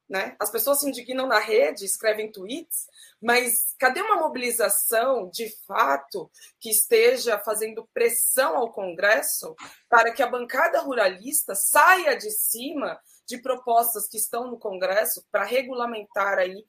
[0.09, 0.35] Né?
[0.39, 2.87] As pessoas se indignam na rede, escrevem tweets,
[3.21, 9.55] mas cadê uma mobilização de fato que esteja fazendo pressão ao Congresso
[9.87, 15.43] para que a bancada ruralista saia de cima de propostas que estão no Congresso para
[15.43, 16.65] regulamentar aí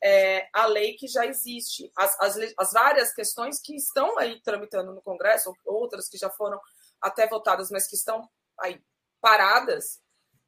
[0.00, 4.94] é, a lei que já existe, as, as, as várias questões que estão aí tramitando
[4.94, 6.60] no Congresso, outras que já foram
[7.00, 8.80] até votadas, mas que estão aí
[9.20, 10.03] paradas.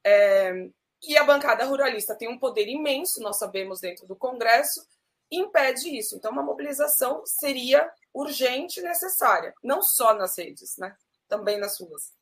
[0.09, 0.69] É,
[1.03, 4.87] e a bancada ruralista tem um poder imenso, nós sabemos, dentro do Congresso,
[5.29, 6.15] impede isso.
[6.15, 10.97] Então, uma mobilização seria urgente e necessária, não só nas redes, né?
[11.29, 12.15] também nas ruas.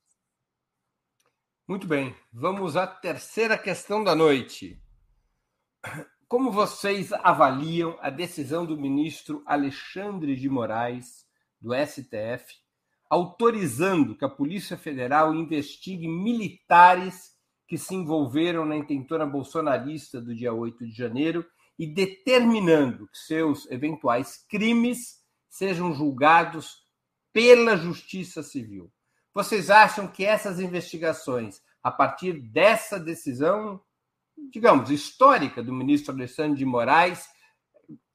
[1.68, 4.80] Muito bem, vamos à terceira questão da noite.
[6.26, 11.26] Como vocês avaliam a decisão do ministro Alexandre de Moraes,
[11.60, 12.58] do STF,
[13.08, 17.33] autorizando que a Polícia Federal investigue militares
[17.66, 21.44] que se envolveram na intentona bolsonarista do dia 8 de janeiro
[21.78, 26.84] e determinando que seus eventuais crimes sejam julgados
[27.32, 28.92] pela Justiça Civil.
[29.32, 33.80] Vocês acham que essas investigações, a partir dessa decisão,
[34.52, 37.26] digamos, histórica do ministro Alexandre de Moraes,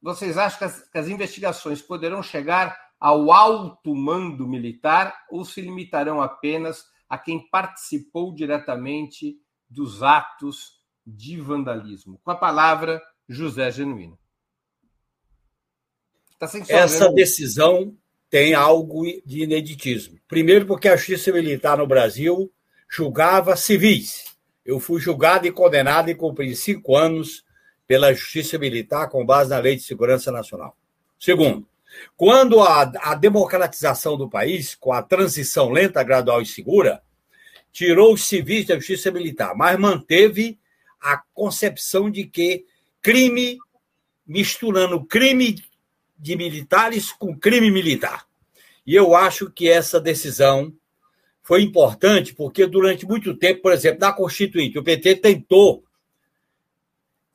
[0.02, 5.62] vocês acham que as, que as investigações poderão chegar ao alto mando militar ou se
[5.62, 9.38] limitarão apenas a quem participou diretamente
[9.69, 12.19] dos atos de vandalismo.
[12.24, 14.17] Com a palavra, José Genuíno.
[16.38, 17.98] Tá Essa decisão
[18.30, 20.19] tem algo de ineditismo.
[20.28, 22.52] Primeiro, porque a justiça militar no Brasil
[22.89, 24.26] julgava civis.
[24.63, 27.43] Eu fui julgado e condenado e cumpri cinco anos
[27.88, 30.78] pela justiça militar com base na Lei de Segurança Nacional.
[31.19, 31.67] Segundo,
[32.15, 37.02] quando a, a democratização do país, com a transição lenta, gradual e segura,
[37.71, 40.60] tirou os civis da justiça militar, mas manteve
[41.02, 42.65] a concepção de que
[43.02, 43.58] crime,
[44.25, 45.63] misturando crime
[46.17, 48.25] de militares com crime militar.
[48.86, 50.73] E eu acho que essa decisão
[51.43, 55.84] foi importante, porque durante muito tempo, por exemplo, na Constituinte, o PT tentou.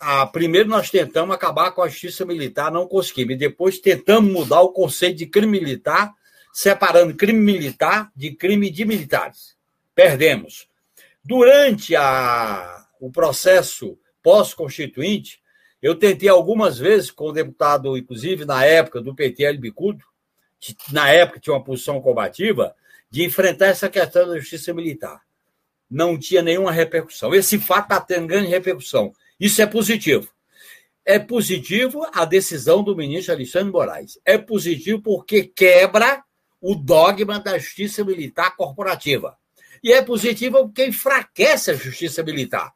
[0.06, 3.34] Ah, primeiro nós tentamos acabar com a justiça militar, não conseguimos.
[3.34, 6.12] E depois tentamos mudar o conceito de crime militar,
[6.52, 9.54] separando crime militar de crime de militares
[9.94, 10.68] perdemos.
[11.22, 15.40] Durante a, o processo pós-constituinte,
[15.80, 20.04] eu tentei algumas vezes com o deputado, inclusive na época do PT, El Bicudo,
[20.58, 22.74] que na época tinha uma posição combativa,
[23.10, 25.20] de enfrentar essa questão da justiça militar.
[25.90, 27.34] Não tinha nenhuma repercussão.
[27.34, 29.12] Esse fato está tendo grande repercussão.
[29.38, 30.28] Isso é positivo.
[31.04, 34.18] É positivo a decisão do ministro Alexandre Moraes.
[34.24, 36.22] É positivo porque quebra
[36.60, 39.36] o dogma da justiça militar corporativa.
[39.82, 42.72] E é positivo porque enfraquece a justiça militar.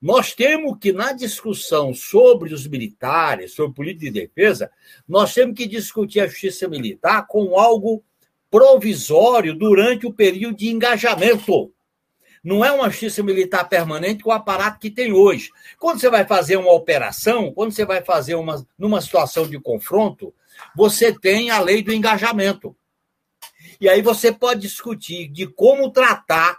[0.00, 4.70] Nós temos que, na discussão sobre os militares, sobre política de defesa,
[5.08, 8.04] nós temos que discutir a justiça militar com algo
[8.48, 11.72] provisório durante o período de engajamento.
[12.48, 15.50] Não é uma justiça militar permanente com o aparato que tem hoje.
[15.78, 20.32] Quando você vai fazer uma operação, quando você vai fazer uma numa situação de confronto,
[20.74, 22.74] você tem a lei do engajamento.
[23.78, 26.56] E aí você pode discutir de como tratar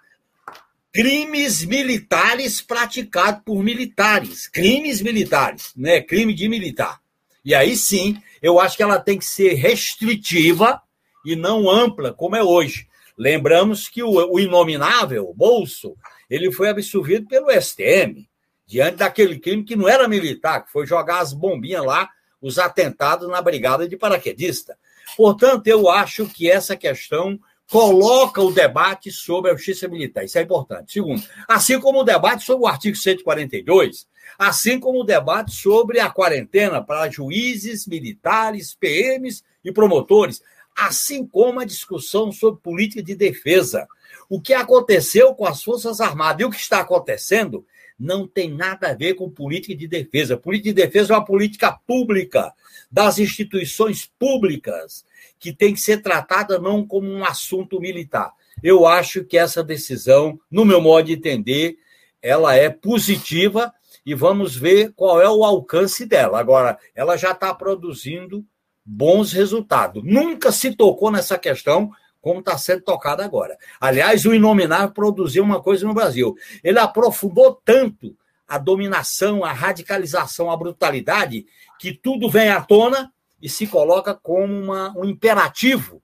[0.93, 4.47] crimes militares praticados por militares.
[4.47, 6.01] Crimes militares, né?
[6.01, 7.01] Crime de militar.
[7.43, 10.79] E aí sim, eu acho que ela tem que ser restritiva
[11.25, 12.87] e não ampla, como é hoje.
[13.19, 15.97] Lembramos que o, o inominável, Bolso,
[16.29, 18.25] ele foi absolvido pelo STM,
[18.65, 22.09] diante daquele crime que não era militar, que foi jogar as bombinhas lá,
[22.41, 24.77] os atentados na brigada de paraquedista.
[25.17, 27.37] Portanto, eu acho que essa questão
[27.69, 30.23] coloca o debate sobre a justiça militar.
[30.23, 30.93] Isso é importante.
[30.93, 36.09] Segundo, assim como o debate sobre o artigo 142, assim como o debate sobre a
[36.09, 40.41] quarentena para juízes, militares, PMs e promotores
[40.87, 43.87] assim como a discussão sobre política de defesa.
[44.29, 47.65] O que aconteceu com as Forças Armadas e o que está acontecendo
[47.99, 50.37] não tem nada a ver com política de defesa.
[50.37, 52.53] Política de defesa é uma política pública,
[52.89, 55.05] das instituições públicas,
[55.37, 58.31] que tem que ser tratada não como um assunto militar.
[58.63, 61.77] Eu acho que essa decisão, no meu modo de entender,
[62.21, 63.73] ela é positiva
[64.05, 66.39] e vamos ver qual é o alcance dela.
[66.39, 68.45] Agora, ela já está produzindo
[68.91, 70.01] bons resultados.
[70.03, 73.55] Nunca se tocou nessa questão como está sendo tocada agora.
[73.79, 76.35] Aliás, o Inominável produziu uma coisa no Brasil.
[76.63, 81.45] Ele aprofundou tanto a dominação, a radicalização, a brutalidade,
[81.79, 86.01] que tudo vem à tona e se coloca como uma, um imperativo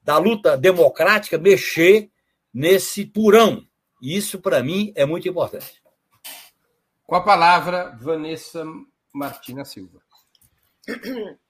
[0.00, 2.08] da luta democrática mexer
[2.54, 3.66] nesse purão.
[4.00, 5.82] E isso, para mim, é muito importante.
[7.04, 8.64] Com a palavra, Vanessa
[9.12, 10.00] Martina Silva.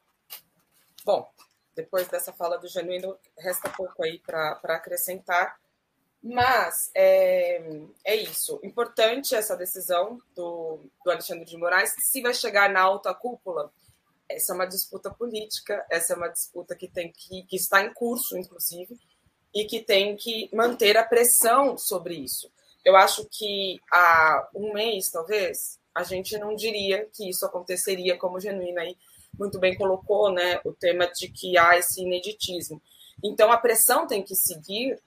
[1.10, 1.28] Bom,
[1.74, 5.58] depois dessa fala do Genuíno, resta pouco aí para acrescentar.
[6.22, 7.60] Mas é,
[8.04, 8.60] é isso.
[8.62, 11.92] Importante essa decisão do, do Alexandre de Moraes.
[11.98, 13.72] Se vai chegar na alta cúpula,
[14.28, 17.92] essa é uma disputa política, essa é uma disputa que tem que, que está em
[17.92, 18.96] curso, inclusive,
[19.52, 22.48] e que tem que manter a pressão sobre isso.
[22.84, 28.38] Eu acho que há um mês, talvez, a gente não diria que isso aconteceria como
[28.38, 28.96] genuína aí
[29.38, 32.80] muito bem colocou, né, o tema de que há esse ineditismo.
[33.22, 35.00] Então, a pressão tem que seguir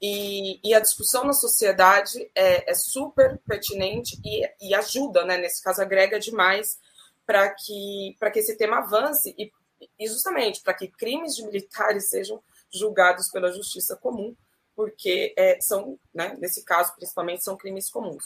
[0.00, 5.62] e, e a discussão na sociedade é, é super pertinente e, e, ajuda, né, nesse
[5.62, 6.78] caso, agrega demais
[7.24, 9.50] para que, que esse tema avance e,
[9.98, 14.36] e justamente para que crimes de militares sejam julgados pela justiça comum,
[14.74, 18.24] porque é, são, né, nesse caso, principalmente, são crimes comuns.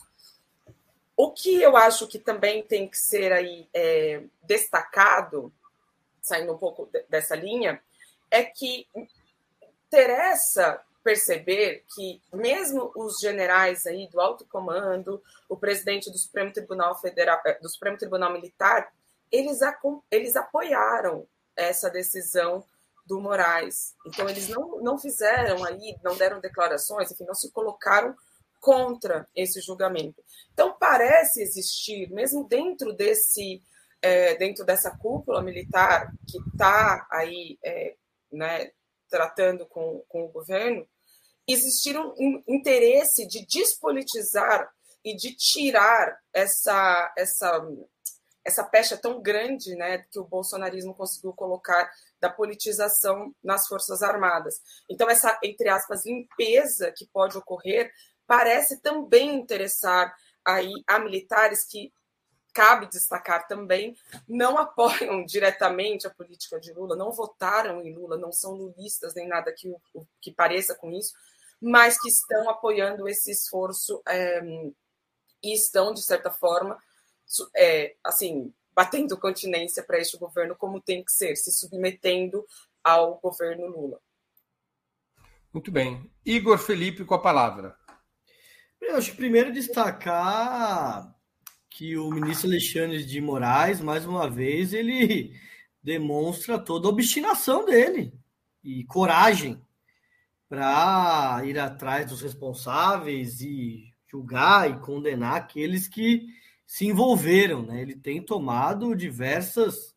[1.22, 5.52] O que eu acho que também tem que ser aí é, destacado,
[6.22, 7.78] saindo um pouco dessa linha,
[8.30, 8.88] é que
[9.86, 16.98] interessa perceber que mesmo os generais aí do alto comando, o presidente do Supremo Tribunal
[16.98, 18.90] Federal, é, do Supremo Tribunal Militar,
[19.30, 19.58] eles,
[20.10, 22.64] eles apoiaram essa decisão
[23.04, 23.94] do Moraes.
[24.06, 28.16] Então eles não, não fizeram aí, não deram declarações, enfim, não se colocaram
[28.60, 30.22] contra esse julgamento.
[30.52, 33.62] Então parece existir, mesmo dentro desse
[34.02, 37.96] é, dentro dessa cúpula militar que está aí é,
[38.32, 38.70] né,
[39.10, 40.86] tratando com, com o governo,
[41.46, 44.70] existir um interesse de despolitizar
[45.04, 47.66] e de tirar essa essa
[48.44, 51.90] essa pecha tão grande né, que o bolsonarismo conseguiu colocar
[52.20, 54.54] da politização nas Forças Armadas.
[54.88, 57.92] Então, essa, entre aspas, limpeza que pode ocorrer
[58.30, 61.92] parece também interessar aí a militares que
[62.54, 63.96] cabe destacar também,
[64.28, 69.26] não apoiam diretamente a política de Lula, não votaram em Lula, não são lulistas nem
[69.26, 69.74] nada que,
[70.20, 71.12] que pareça com isso,
[71.60, 74.40] mas que estão apoiando esse esforço é,
[75.42, 76.80] e estão, de certa forma,
[77.56, 82.46] é, assim, batendo continência para este governo como tem que ser, se submetendo
[82.84, 84.00] ao governo Lula.
[85.52, 86.08] Muito bem.
[86.24, 87.76] Igor Felipe com a palavra.
[88.80, 91.14] Eu acho que primeiro destacar
[91.68, 95.34] que o ministro Alexandre de Moraes, mais uma vez, ele
[95.82, 98.12] demonstra toda a obstinação dele
[98.62, 99.60] e coragem.
[100.48, 106.26] para ir atrás dos responsáveis e julgar e condenar aqueles que
[106.66, 107.80] se envolveram, né?
[107.80, 109.94] Ele tem tomado diversas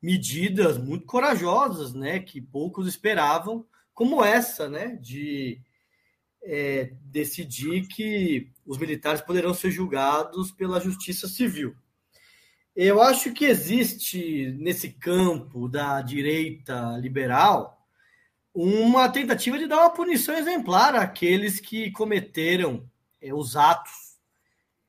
[0.00, 2.18] medidas muito corajosas, né?
[2.20, 4.96] Que poucos esperavam, como essa, né?
[4.96, 5.60] De
[6.42, 11.74] é, decidir que os militares poderão ser julgados pela justiça civil.
[12.74, 17.80] Eu acho que existe nesse campo da direita liberal
[18.54, 22.88] uma tentativa de dar uma punição exemplar àqueles que cometeram
[23.20, 24.18] é, os atos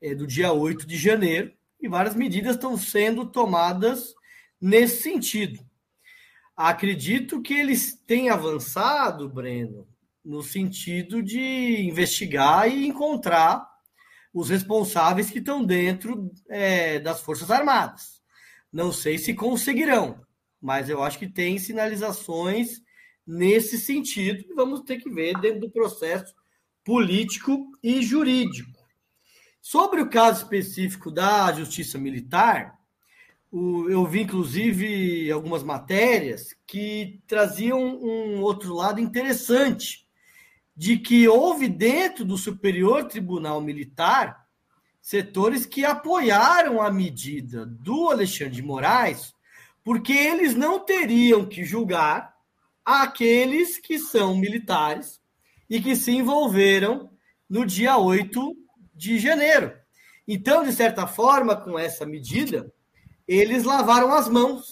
[0.01, 4.13] é, do dia 8 de janeiro, e várias medidas estão sendo tomadas
[4.59, 5.59] nesse sentido.
[6.55, 9.87] Acredito que eles têm avançado, Breno,
[10.23, 13.67] no sentido de investigar e encontrar
[14.33, 18.21] os responsáveis que estão dentro é, das Forças Armadas.
[18.71, 20.21] Não sei se conseguirão,
[20.61, 22.81] mas eu acho que tem sinalizações
[23.27, 26.33] nesse sentido e vamos ter que ver dentro do processo
[26.83, 28.79] político e jurídico.
[29.61, 32.79] Sobre o caso específico da Justiça Militar,
[33.51, 40.07] eu vi inclusive algumas matérias que traziam um outro lado interessante
[40.81, 44.47] de que houve dentro do Superior Tribunal Militar
[44.99, 49.31] setores que apoiaram a medida do Alexandre de Moraes,
[49.83, 52.33] porque eles não teriam que julgar
[52.83, 55.21] aqueles que são militares
[55.69, 57.11] e que se envolveram
[57.47, 58.57] no dia 8
[58.95, 59.71] de janeiro.
[60.27, 62.73] Então, de certa forma, com essa medida,
[63.27, 64.71] eles lavaram as mãos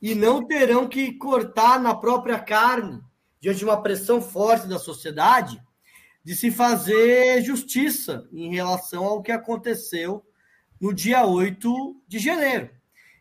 [0.00, 3.02] e não terão que cortar na própria carne
[3.42, 5.60] diante de uma pressão forte da sociedade,
[6.22, 10.24] de se fazer justiça em relação ao que aconteceu
[10.80, 12.70] no dia 8 de janeiro.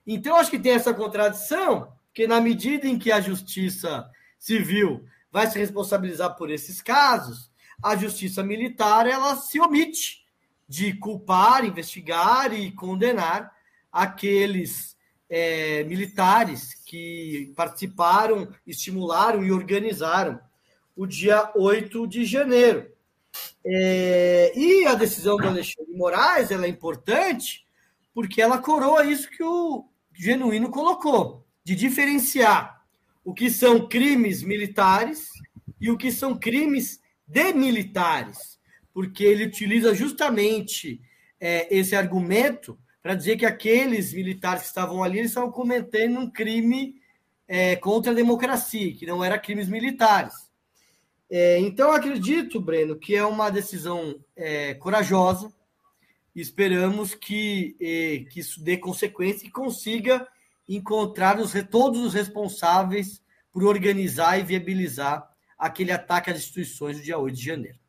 [0.05, 4.07] Então, acho que tem essa contradição, porque na medida em que a justiça
[4.37, 7.51] civil vai se responsabilizar por esses casos,
[7.81, 10.23] a justiça militar ela se omite
[10.69, 13.51] de culpar, investigar e condenar
[13.91, 14.90] aqueles
[15.33, 20.37] é, militares que participaram, estimularam e organizaram
[20.93, 22.91] o dia 8 de janeiro.
[23.65, 27.65] É, e a decisão do Alexandre de Moraes ela é importante
[28.13, 32.83] porque ela coroa isso que o Genuíno colocou, de diferenciar
[33.23, 35.29] o que são crimes militares
[35.79, 38.59] e o que são crimes demilitares,
[38.93, 40.99] porque ele utiliza justamente
[41.39, 46.29] é, esse argumento para dizer que aqueles militares que estavam ali eles estavam cometendo um
[46.29, 46.95] crime
[47.47, 50.33] é, contra a democracia, que não era crimes militares.
[51.29, 55.51] É, então, acredito, Breno, que é uma decisão é, corajosa.
[56.35, 60.27] Esperamos que, é, que isso dê consequência e consiga
[60.67, 63.21] encontrar os, todos os responsáveis
[63.51, 67.80] por organizar e viabilizar aquele ataque às instituições do dia 8 de janeiro.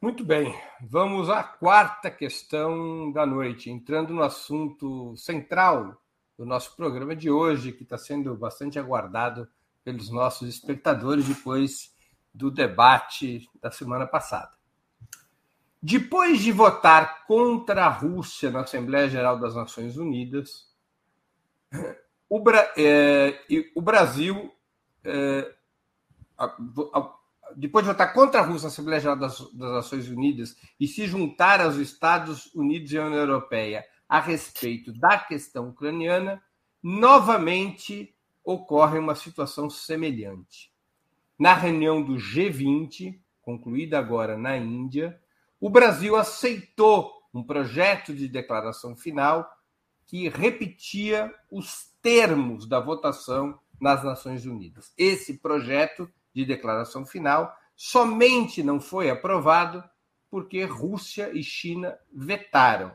[0.00, 6.00] Muito bem, vamos à quarta questão da noite, entrando no assunto central
[6.38, 9.48] do nosso programa de hoje, que está sendo bastante aguardado
[9.82, 11.92] pelos nossos espectadores depois
[12.32, 14.52] do debate da semana passada.
[15.82, 20.72] Depois de votar contra a Rússia na Assembleia Geral das Nações Unidas,
[22.30, 22.40] o,
[23.74, 24.54] o Brasil
[25.02, 25.56] é,
[27.58, 31.06] depois de votar contra a Rússia na Assembleia Geral das, das Nações Unidas e se
[31.06, 36.40] juntar aos Estados Unidos e à União Europeia a respeito da questão ucraniana,
[36.82, 40.72] novamente ocorre uma situação semelhante.
[41.38, 45.20] Na reunião do G20, concluída agora na Índia,
[45.60, 49.48] o Brasil aceitou um projeto de declaração final
[50.06, 54.92] que repetia os termos da votação nas Nações Unidas.
[54.96, 59.82] Esse projeto de declaração final somente não foi aprovado
[60.30, 62.92] porque Rússia e China vetaram.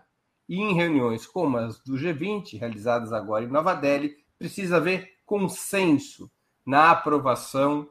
[0.48, 6.32] E em reuniões como as do G20, realizadas agora em Nova Delhi, precisa haver consenso
[6.66, 7.90] na aprovação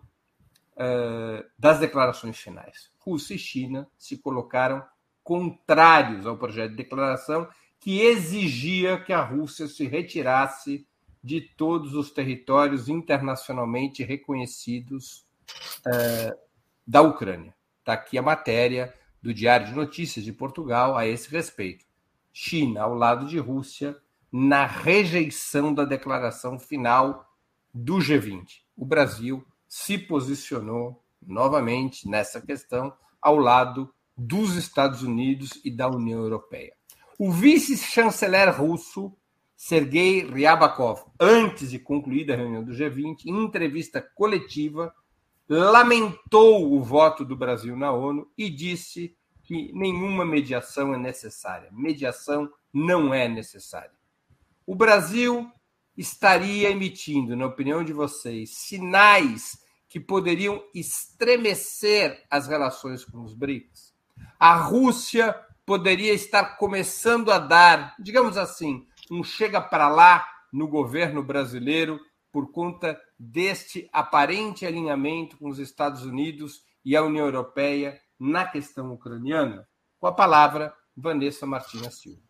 [0.74, 2.90] uh, das declarações finais.
[2.98, 4.82] Rússia e China se colocaram
[5.22, 7.48] contrários ao projeto de declaração
[7.78, 10.86] que exigia que a Rússia se retirasse
[11.22, 15.26] de todos os territórios internacionalmente reconhecidos
[15.86, 16.38] uh,
[16.86, 17.54] da Ucrânia.
[17.80, 21.84] Está aqui a matéria do Diário de Notícias de Portugal a esse respeito.
[22.32, 23.96] China ao lado de Rússia
[24.30, 27.28] na rejeição da declaração final
[27.72, 28.62] do G20.
[28.76, 36.20] O Brasil se posicionou novamente nessa questão ao lado dos Estados Unidos e da União
[36.20, 36.74] Europeia.
[37.18, 39.16] O vice-chanceler russo
[39.56, 44.92] Sergei Ryabakov, antes de concluída a reunião do G20, em entrevista coletiva,
[45.52, 51.68] lamentou o voto do Brasil na ONU e disse que nenhuma mediação é necessária.
[51.72, 53.92] Mediação não é necessária.
[54.66, 55.50] O Brasil
[55.96, 63.92] estaria emitindo, na opinião de vocês, sinais que poderiam estremecer as relações com os BRICS?
[64.38, 71.22] A Rússia poderia estar começando a dar, digamos assim, um chega para lá no governo
[71.22, 72.00] brasileiro
[72.32, 78.92] por conta deste aparente alinhamento com os Estados Unidos e a União Europeia na questão
[78.92, 79.68] ucraniana?
[80.00, 82.22] Com a palavra, Vanessa Martins Silva.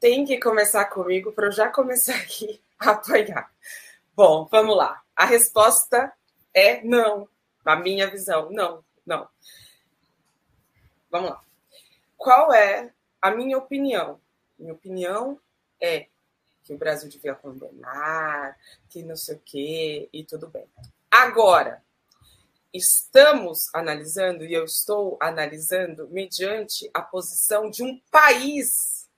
[0.00, 3.52] Tem que começar comigo para eu já começar aqui a apanhar.
[4.16, 5.02] Bom, vamos lá.
[5.14, 6.12] A resposta
[6.54, 7.28] é não.
[7.64, 9.28] Na minha visão, não, não.
[11.10, 11.40] Vamos lá.
[12.16, 14.20] Qual é a minha opinião?
[14.58, 15.38] Minha opinião
[15.80, 16.08] é
[16.70, 18.56] que o Brasil devia condenar,
[18.88, 20.68] que não sei o quê, e tudo bem.
[21.10, 21.82] Agora,
[22.72, 29.10] estamos analisando, e eu estou analisando, mediante a posição de um país,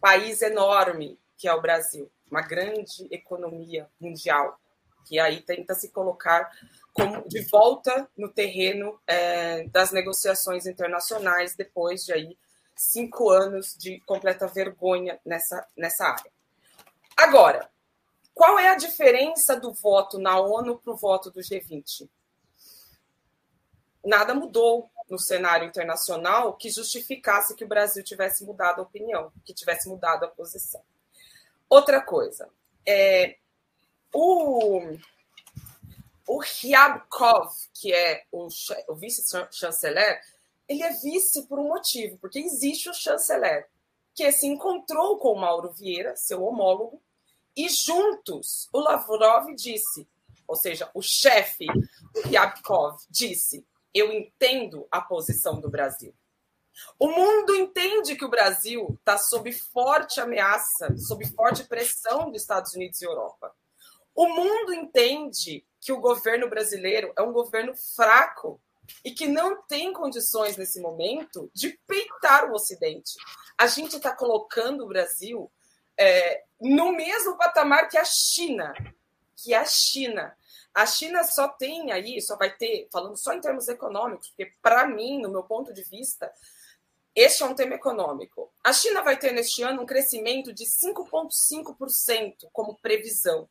[0.00, 4.58] país enorme, que é o Brasil, uma grande economia mundial,
[5.04, 6.50] que aí tenta se colocar
[6.94, 12.38] como de volta no terreno é, das negociações internacionais depois de aí
[12.74, 16.33] cinco anos de completa vergonha nessa, nessa área.
[17.16, 17.70] Agora,
[18.34, 22.08] qual é a diferença do voto na ONU para o voto do G20?
[24.04, 29.54] Nada mudou no cenário internacional que justificasse que o Brasil tivesse mudado a opinião, que
[29.54, 30.82] tivesse mudado a posição.
[31.68, 32.48] Outra coisa,
[32.86, 33.36] é,
[34.12, 34.96] o,
[36.26, 38.48] o Ryabkov, que é o,
[38.88, 40.20] o vice-chanceler,
[40.68, 43.68] ele é vice por um motivo, porque existe o chanceler,
[44.14, 47.02] que se encontrou com Mauro Vieira, seu homólogo,
[47.56, 50.08] e juntos o Lavrov disse,
[50.46, 51.66] ou seja, o chefe
[52.24, 56.14] Ryabkov disse: Eu entendo a posição do Brasil.
[56.98, 62.74] O mundo entende que o Brasil está sob forte ameaça, sob forte pressão dos Estados
[62.74, 63.54] Unidos e Europa.
[64.14, 68.60] O mundo entende que o governo brasileiro é um governo fraco
[69.04, 73.12] e que não tem condições nesse momento de peitar o Ocidente.
[73.56, 75.50] A gente está colocando o Brasil
[75.96, 78.74] é, no mesmo patamar que a China,
[79.36, 80.36] que a China.
[80.72, 84.86] A China só tem aí, só vai ter, falando só em termos econômicos, porque para
[84.88, 86.32] mim, no meu ponto de vista,
[87.14, 88.52] este é um tema econômico.
[88.62, 93.48] A China vai ter neste ano um crescimento de 5,5% como previsão,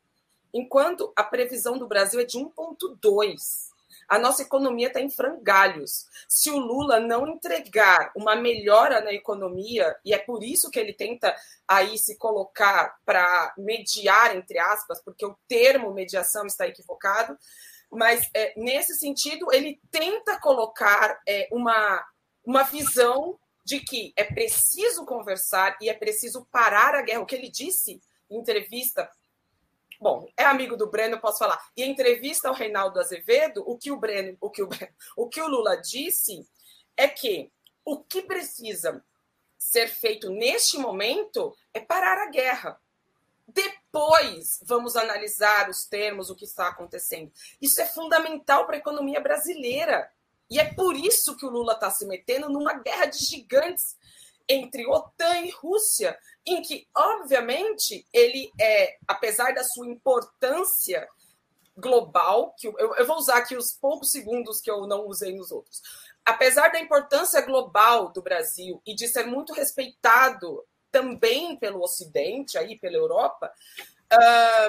[0.53, 3.72] enquanto a previsão do Brasil é de 1,2%.
[4.07, 6.07] A nossa economia está em frangalhos.
[6.27, 10.93] Se o Lula não entregar uma melhora na economia, e é por isso que ele
[10.93, 11.35] tenta
[11.67, 17.37] aí se colocar para mediar, entre aspas, porque o termo mediação está equivocado,
[17.89, 22.03] mas é, nesse sentido ele tenta colocar é, uma,
[22.45, 27.21] uma visão de que é preciso conversar e é preciso parar a guerra.
[27.21, 29.09] O que ele disse em entrevista
[29.99, 31.59] bom, é amigo do Breno, posso falar.
[31.75, 34.69] E entrevista ao Reinaldo Azevedo, o que o Breno, o que o,
[35.15, 36.47] o que o Lula disse
[36.95, 37.51] é que
[37.85, 39.03] o que precisa
[39.57, 42.79] ser feito neste momento é parar a guerra.
[43.47, 47.31] Depois vamos analisar os termos, o que está acontecendo.
[47.61, 50.09] Isso é fundamental para a economia brasileira.
[50.49, 53.97] E é por isso que o Lula está se metendo numa guerra de gigantes
[54.47, 61.07] entre OTAN e Rússia, em que, obviamente, ele é, apesar da sua importância
[61.75, 65.51] global, que eu, eu vou usar aqui os poucos segundos que eu não usei nos
[65.51, 65.81] outros,
[66.25, 72.77] apesar da importância global do Brasil e de ser muito respeitado também pelo Ocidente, aí
[72.77, 73.51] pela Europa,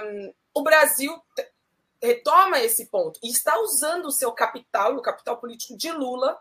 [0.02, 1.20] um, o Brasil
[2.02, 6.38] retoma esse ponto e está usando o seu capital, o capital político de Lula,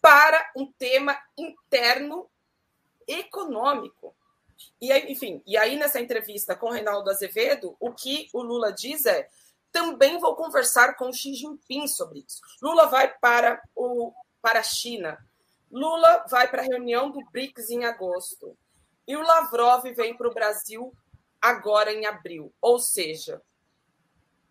[0.00, 2.28] para um tema interno
[3.08, 4.14] econômico.
[4.80, 8.72] E aí, enfim, e aí nessa entrevista com o Reinaldo Azevedo, o que o Lula
[8.72, 9.28] diz é:
[9.72, 12.40] também vou conversar com Xi Jinping sobre isso.
[12.60, 15.18] Lula vai para o para a China.
[15.70, 18.56] Lula vai para a reunião do BRICS em agosto.
[19.06, 20.92] E o Lavrov vem para o Brasil
[21.40, 22.52] agora em abril.
[22.60, 23.42] Ou seja,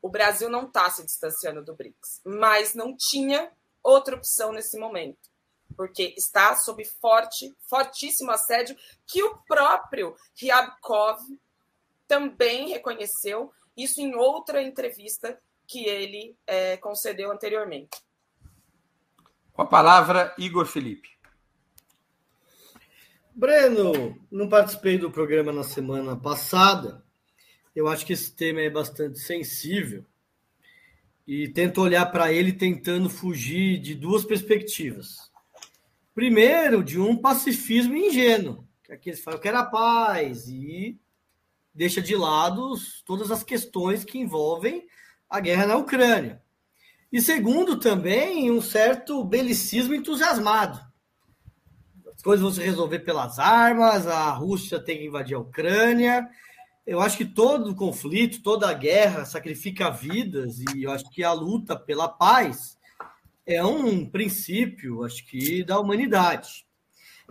[0.01, 3.51] o Brasil não está se distanciando do BRICS, mas não tinha
[3.81, 5.29] outra opção nesse momento
[5.77, 8.75] porque está sob forte, fortíssimo assédio,
[9.05, 11.19] que o próprio Ryabkov
[12.07, 18.01] também reconheceu, isso em outra entrevista que ele é, concedeu anteriormente.
[19.53, 21.09] Com a palavra, Igor Felipe.
[23.35, 27.05] Breno, não participei do programa na semana passada.
[27.75, 30.03] Eu acho que esse tema é bastante sensível.
[31.27, 35.26] e tento olhar para ele tentando fugir de duas perspectivas.
[36.17, 40.99] Primeiro, de um pacifismo ingênuo, que aqui eles falam que era paz e
[41.71, 42.73] deixa de lado
[43.05, 44.87] todas as questões que envolvem
[45.29, 46.41] a guerra na Ucrânia.
[47.11, 50.81] E segundo, também, um certo belicismo entusiasmado.
[52.11, 56.27] As coisas vão se resolver pelas armas, a Rússia tem que invadir a Ucrânia.
[56.83, 61.75] Eu acho que todo conflito, toda guerra sacrifica vidas, e eu acho que a luta
[61.75, 62.75] pela paz
[63.47, 66.67] é um princípio, acho que, da humanidade.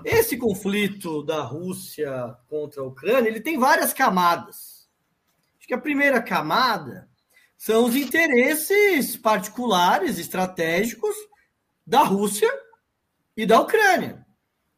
[0.02, 4.88] Esse conflito da Rússia contra a Ucrânia, ele tem várias camadas.
[5.58, 7.08] Acho que a primeira camada
[7.56, 11.14] são os interesses particulares, estratégicos
[11.86, 12.50] da Rússia
[13.36, 14.26] e da Ucrânia,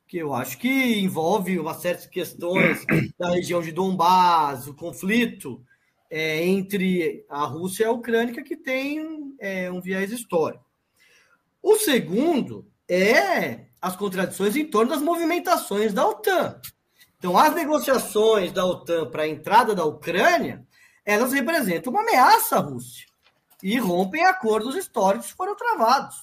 [0.07, 2.84] que eu acho que envolve uma série de questões
[3.18, 5.62] da região de Donbass, o conflito
[6.11, 10.67] é, entre a Rússia e a Ucrânia, que tem é, um viés histórico.
[11.62, 16.61] O segundo é as contradições em torno das movimentações da OTAN.
[17.16, 20.66] Então, as negociações da OTAN para a entrada da Ucrânia,
[21.04, 23.06] elas representam uma ameaça à Rússia
[23.62, 26.16] e rompem acordos históricos que foram travados.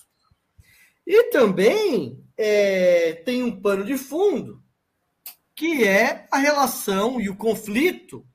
[1.06, 4.64] E também é, tem um pano de fundo,
[5.54, 8.26] que é a relação e o conflito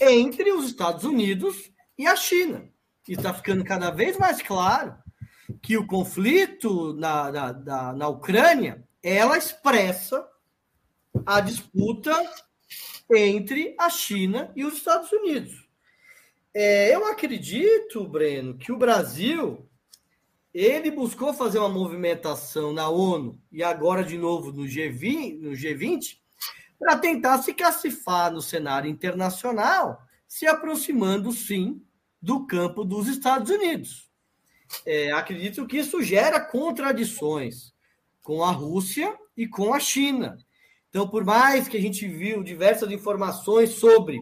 [0.00, 2.68] entre os Estados Unidos e a China.
[3.08, 4.96] E está ficando cada vez mais claro
[5.62, 10.26] que o conflito na, na, na, na Ucrânia ela expressa
[11.24, 12.12] a disputa
[13.14, 15.68] entre a China e os Estados Unidos.
[16.52, 19.68] É, eu acredito, Breno, que o Brasil
[20.52, 26.18] ele buscou fazer uma movimentação na ONU e agora de novo no G20, no G20
[26.78, 31.82] para tentar se cacifar no cenário internacional, se aproximando sim
[32.20, 34.05] do campo dos Estados Unidos
[34.84, 37.72] é, acredito que isso gera contradições
[38.22, 40.36] com a Rússia e com a China.
[40.88, 44.20] Então, por mais que a gente viu diversas informações sobre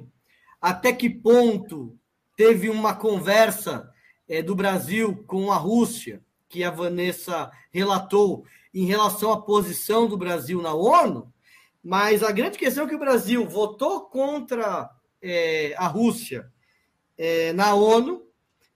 [0.61, 1.97] até que ponto
[2.37, 3.89] teve uma conversa
[4.29, 10.17] é, do Brasil com a Rússia, que a Vanessa relatou em relação à posição do
[10.17, 11.33] Brasil na ONU,
[11.83, 14.91] mas a grande questão é que o Brasil votou contra
[15.21, 16.51] é, a Rússia
[17.17, 18.23] é, na ONU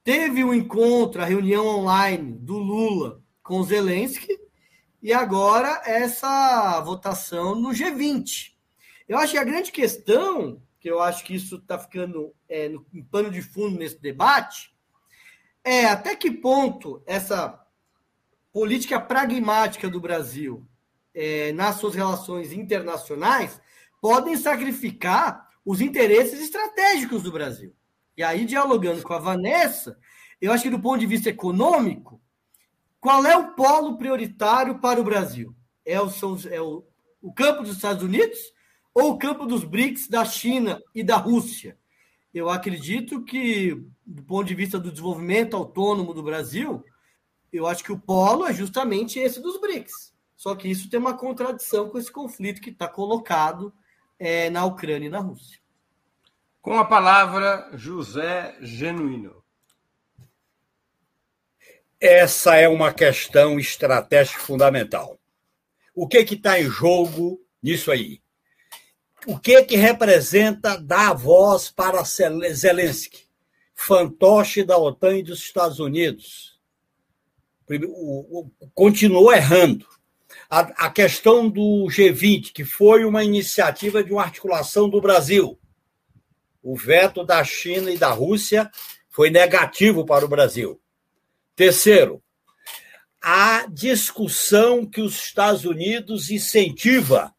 [0.08, 4.40] Teve o um encontro, a reunião online do Lula com Zelensky
[5.02, 8.54] e agora essa votação no G20.
[9.06, 12.86] Eu acho que a grande questão, que eu acho que isso está ficando é, no,
[12.90, 14.74] em pano de fundo nesse debate,
[15.62, 17.62] é até que ponto essa
[18.50, 20.66] política pragmática do Brasil
[21.12, 23.60] é, nas suas relações internacionais
[24.00, 27.76] podem sacrificar os interesses estratégicos do Brasil.
[28.18, 29.96] E aí, dialogando com a Vanessa,
[30.40, 32.20] eu acho que do ponto de vista econômico,
[32.98, 35.54] qual é o polo prioritário para o Brasil?
[35.86, 36.84] É o, são, é o,
[37.22, 38.36] o campo dos Estados Unidos
[38.92, 41.78] ou o campo dos BRICS da China e da Rússia?
[42.34, 46.84] Eu acredito que, do ponto de vista do desenvolvimento autônomo do Brasil,
[47.52, 50.12] eu acho que o polo é justamente esse dos BRICS.
[50.34, 53.72] Só que isso tem uma contradição com esse conflito que está colocado
[54.18, 55.57] é, na Ucrânia e na Rússia.
[56.60, 59.42] Com a palavra, José Genuíno.
[62.00, 65.18] Essa é uma questão estratégica fundamental.
[65.94, 68.20] O que está em jogo nisso aí?
[69.26, 73.26] O que que representa dar voz para Zelensky,
[73.74, 76.60] fantoche da OTAN e dos Estados Unidos?
[78.74, 79.86] Continuou errando.
[80.48, 85.58] A, a questão do G20, que foi uma iniciativa de uma articulação do Brasil,
[86.70, 88.70] o veto da China e da Rússia
[89.08, 90.78] foi negativo para o Brasil.
[91.56, 92.22] Terceiro,
[93.22, 97.34] a discussão que os Estados Unidos incentiva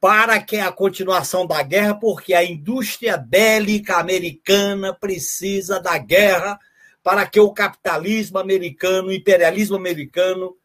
[0.00, 6.58] para que a continuação da guerra, porque a indústria bélica americana precisa da guerra
[7.04, 10.56] para que o capitalismo americano, o imperialismo americano,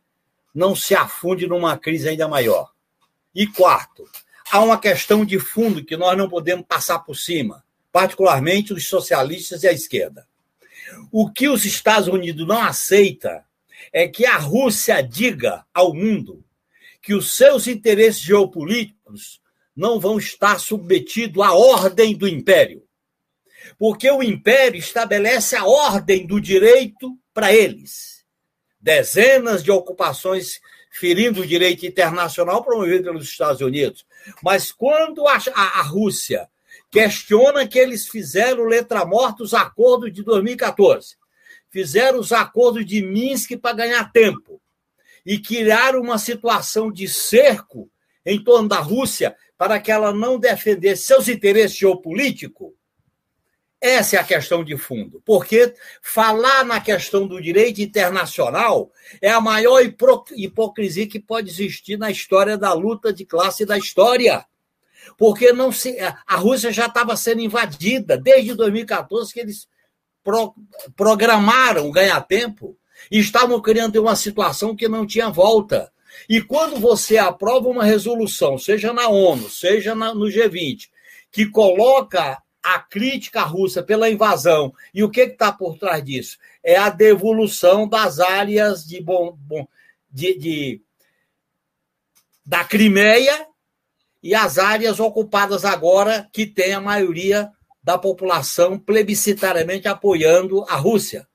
[0.51, 2.71] não se afunde numa crise ainda maior.
[3.33, 4.09] E quarto,
[4.51, 9.63] há uma questão de fundo que nós não podemos passar por cima particularmente os socialistas
[9.63, 10.27] e a esquerda.
[11.11, 13.45] O que os Estados Unidos não aceita
[13.91, 16.43] é que a Rússia diga ao mundo
[17.01, 19.41] que os seus interesses geopolíticos
[19.75, 22.83] não vão estar submetidos à ordem do império.
[23.77, 28.23] Porque o império estabelece a ordem do direito para eles.
[28.79, 30.59] Dezenas de ocupações
[30.91, 34.05] ferindo o direito internacional promovido pelos Estados Unidos.
[34.43, 36.49] Mas quando a, a, a Rússia
[36.91, 41.15] questiona que eles fizeram letra morta os acordos de 2014.
[41.69, 44.61] fizeram os acordos de Minsk para ganhar tempo
[45.25, 47.89] e criaram uma situação de cerco
[48.25, 52.73] em torno da Rússia para que ela não defendesse seus interesses geopolíticos.
[53.79, 55.73] Essa é a questão de fundo, porque
[56.03, 59.81] falar na questão do direito internacional é a maior
[60.35, 64.45] hipocrisia que pode existir na história da luta de classe da história.
[65.17, 69.67] Porque não se, a Rússia já estava sendo invadida desde 2014 que eles
[70.23, 70.53] pro,
[70.95, 72.77] programaram ganhar tempo
[73.09, 75.91] e estavam criando uma situação que não tinha volta.
[76.29, 80.89] E quando você aprova uma resolução, seja na ONU, seja na, no G20,
[81.31, 84.73] que coloca a crítica russa pela invasão.
[84.93, 86.37] E o que está por trás disso?
[86.63, 89.67] É a devolução das áreas de, bom, bom,
[90.11, 90.81] de, de
[92.45, 93.47] da Crimeia
[94.21, 97.51] e as áreas ocupadas agora que tem a maioria
[97.83, 101.27] da população plebiscitariamente apoiando a Rússia.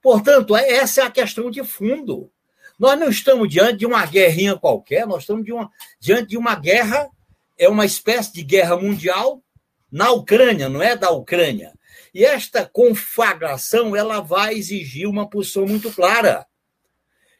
[0.00, 2.30] Portanto, é, essa é a questão de fundo.
[2.78, 6.54] Nós não estamos diante de uma guerrinha qualquer, nós estamos de uma, diante de uma
[6.54, 7.08] guerra,
[7.56, 9.42] é uma espécie de guerra mundial
[9.90, 11.72] na Ucrânia, não é da Ucrânia.
[12.12, 16.46] E esta conflagração ela vai exigir uma posição muito clara.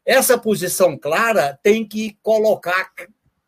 [0.05, 2.93] Essa posição clara tem que colocar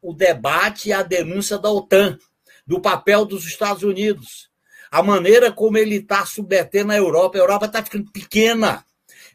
[0.00, 2.18] o debate e a denúncia da OTAN,
[2.66, 4.50] do papel dos Estados Unidos,
[4.90, 7.36] a maneira como ele está submetendo a Europa.
[7.36, 8.84] A Europa está ficando pequena.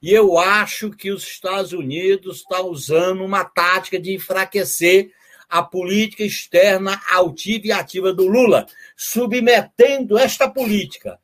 [0.02, 5.12] E eu acho que os Estados Unidos estão tá usando uma tática de enfraquecer
[5.48, 11.20] a política externa altiva e ativa do Lula, submetendo esta política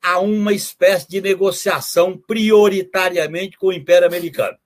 [0.00, 4.56] a uma espécie de negociação prioritariamente com o Império Americano.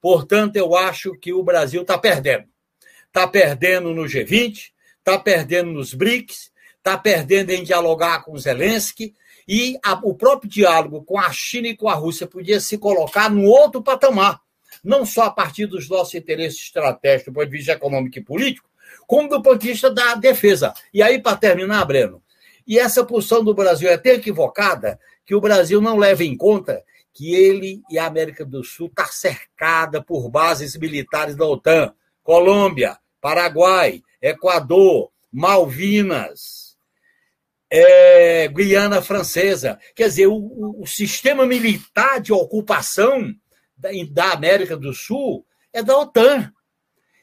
[0.00, 2.53] Portanto, eu acho que o Brasil está perdendo.
[3.14, 9.14] Está perdendo no G20, está perdendo nos BRICS, está perdendo em dialogar com Zelensky,
[9.46, 13.30] e a, o próprio diálogo com a China e com a Rússia podia se colocar
[13.30, 14.40] no outro patamar
[14.82, 18.68] não só a partir dos nossos interesses estratégicos, do ponto de vista econômico e político,
[19.06, 20.74] como do ponto de vista da defesa.
[20.92, 22.20] E aí, para terminar, Breno,
[22.66, 26.82] e essa posição do Brasil é tão equivocada que o Brasil não leva em conta
[27.12, 31.94] que ele e a América do Sul está cercada por bases militares da OTAN,
[32.24, 36.76] Colômbia, Paraguai, Equador, Malvinas,
[37.70, 39.78] é, Guiana Francesa.
[39.96, 43.34] Quer dizer, o, o sistema militar de ocupação
[43.78, 46.52] da América do Sul é da OTAN.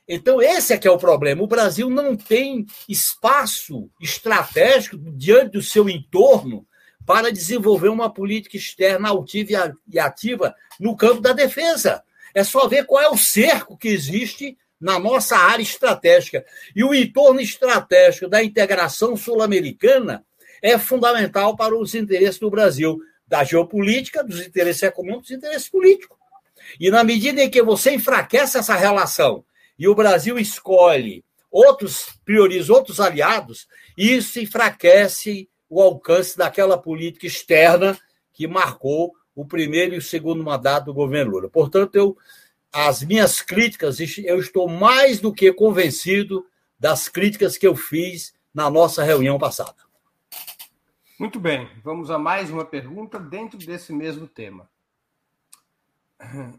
[0.07, 1.43] Então, esse é que é o problema.
[1.43, 6.65] O Brasil não tem espaço estratégico diante do seu entorno
[7.05, 12.03] para desenvolver uma política externa altiva e ativa no campo da defesa.
[12.33, 16.43] É só ver qual é o cerco que existe na nossa área estratégica.
[16.75, 20.25] E o entorno estratégico da integração sul-americana
[20.61, 26.17] é fundamental para os interesses do Brasil, da geopolítica, dos interesses econômicos dos interesses políticos.
[26.79, 29.45] E na medida em que você enfraquece essa relação
[29.77, 33.67] e o Brasil escolhe outros, prioriza outros aliados,
[33.97, 37.97] isso enfraquece o alcance daquela política externa
[38.33, 41.49] que marcou o primeiro e o segundo mandato do governo Lula.
[41.49, 42.17] Portanto, eu,
[42.71, 46.45] as minhas críticas, eu estou mais do que convencido
[46.79, 49.75] das críticas que eu fiz na nossa reunião passada.
[51.19, 54.69] Muito bem, vamos a mais uma pergunta dentro desse mesmo tema.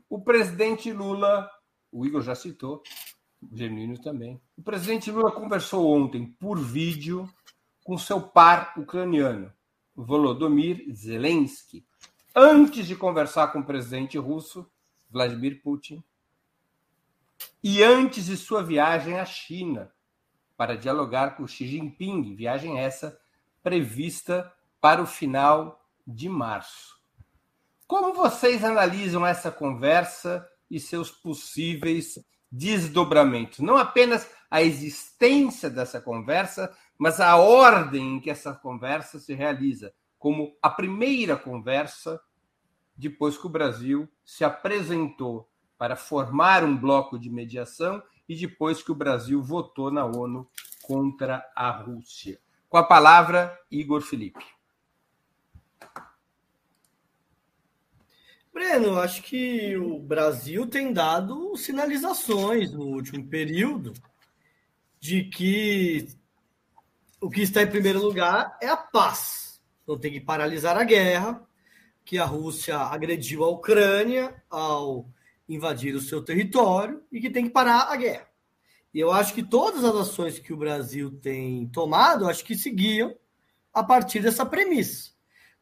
[0.09, 1.51] O presidente Lula,
[1.91, 2.83] o Igor já citou,
[3.41, 4.41] o Genuíno também.
[4.57, 7.29] O presidente Lula conversou ontem por vídeo
[7.83, 9.53] com seu par ucraniano,
[9.97, 11.85] Volodymyr Zelensky,
[12.35, 14.71] antes de conversar com o presidente russo,
[15.13, 16.03] Vladimir Putin,
[17.63, 19.93] e antes de sua viagem à China
[20.57, 23.19] para dialogar com Xi Jinping, viagem essa
[23.63, 27.01] prevista para o final de março.
[27.87, 32.19] Como vocês analisam essa conversa e seus possíveis
[32.51, 33.59] desdobramentos?
[33.59, 39.93] Não apenas a existência dessa conversa, mas a ordem em que essa conversa se realiza,
[40.19, 42.21] como a primeira conversa
[42.97, 48.93] depois que o Brasil se apresentou para formar um bloco de mediação e depois que
[48.93, 50.49] o Brasil votou na ONU
[50.83, 52.41] contra a Rússia.
[52.69, 54.45] Com a palavra, Igor Felipe.
[58.53, 63.95] Breno, acho que o Brasil tem dado sinalizações no último período
[65.01, 66.07] de que
[67.21, 69.61] o que está em primeiro lugar é a paz.
[69.87, 71.43] Não tem que paralisar a guerra,
[72.05, 75.09] que a Rússia agrediu a Ucrânia ao
[75.49, 78.29] invadir o seu território e que tem que parar a guerra.
[78.93, 83.15] E eu acho que todas as ações que o Brasil tem tomado, acho que seguiam
[83.73, 85.13] a partir dessa premissa.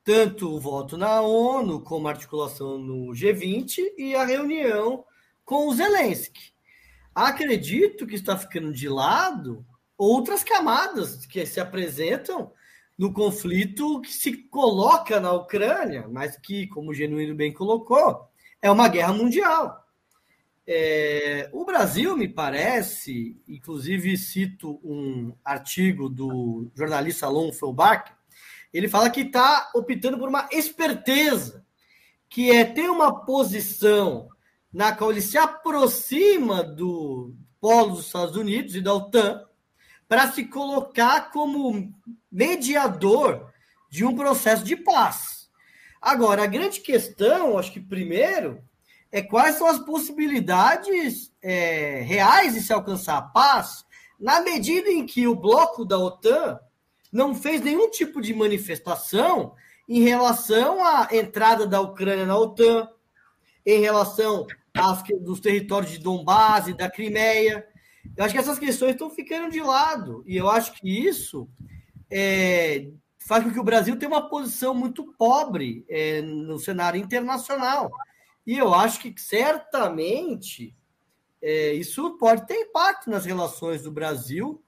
[0.03, 5.05] tanto o voto na ONU, como a articulação no G20 e a reunião
[5.45, 6.53] com o Zelensky.
[7.15, 9.65] Acredito que está ficando de lado
[9.97, 12.51] outras camadas que se apresentam
[13.01, 18.29] no conflito que se coloca na Ucrânia, mas que, como o Genuíno bem colocou,
[18.61, 19.87] é uma guerra mundial.
[20.67, 28.13] É, o Brasil, me parece, inclusive cito um artigo do jornalista Alon Felbach,
[28.71, 31.65] ele fala que está optando por uma esperteza,
[32.29, 34.29] que é ter uma posição
[34.71, 39.43] na qual ele se aproxima do polo dos Estados Unidos e da OTAN
[40.07, 41.95] para se colocar como
[42.31, 43.51] mediador
[43.91, 45.49] de um processo de paz.
[46.01, 48.63] Agora, a grande questão, acho que primeiro,
[49.13, 53.85] é quais são as possibilidades é, reais de se alcançar a paz
[54.19, 56.59] na medida em que o bloco da OTAN
[57.13, 59.55] não fez nenhum tipo de manifestação
[59.89, 62.89] em relação à entrada da Ucrânia na OTAN,
[63.67, 67.67] em relação aos dos territórios de Donbás e da Crimeia.
[68.17, 70.23] Eu acho que essas questões estão ficando de lado.
[70.27, 71.49] E eu acho que isso
[72.11, 72.89] é,
[73.19, 77.91] faz com que o Brasil tenha uma posição muito pobre é, no cenário internacional.
[78.47, 80.75] E eu acho que certamente
[81.41, 84.63] é, isso pode ter impacto nas relações do Brasil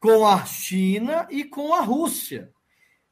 [0.00, 2.52] com a China e com a Rússia.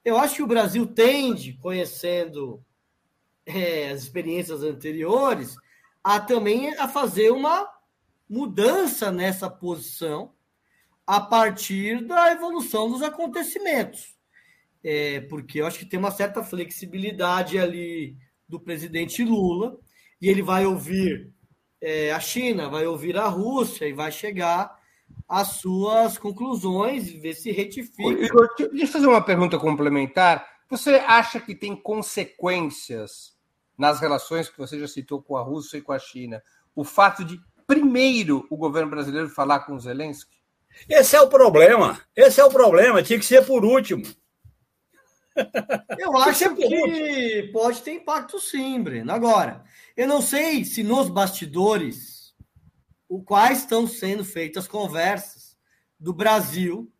[0.04, 2.64] Eu acho que o Brasil tende, conhecendo
[3.46, 5.56] é, as experiências anteriores,
[6.02, 7.68] a também a fazer uma
[8.28, 10.32] mudança nessa posição
[11.06, 14.14] a partir da evolução dos acontecimentos.
[14.82, 18.16] É, porque eu acho que tem uma certa flexibilidade ali
[18.48, 19.78] do presidente Lula,
[20.20, 21.32] e ele vai ouvir
[21.80, 24.78] é, a China, vai ouvir a Rússia e vai chegar
[25.28, 28.28] as suas conclusões e ver se retifica.
[28.70, 30.46] deixa eu fazer uma pergunta complementar.
[30.68, 33.36] Você acha que tem consequências
[33.78, 36.42] nas relações que você já citou com a Rússia e com a China
[36.74, 40.39] o fato de, primeiro, o governo brasileiro falar com Zelensky?
[40.88, 42.00] Esse é o problema.
[42.14, 43.02] Esse é o problema.
[43.02, 44.02] Tinha que ser por último.
[45.98, 49.12] Eu acho que pode ter impacto sim, Breno.
[49.12, 49.64] Agora,
[49.96, 52.34] eu não sei se nos bastidores
[53.08, 55.56] o quais estão sendo feitas conversas
[55.98, 56.92] do Brasil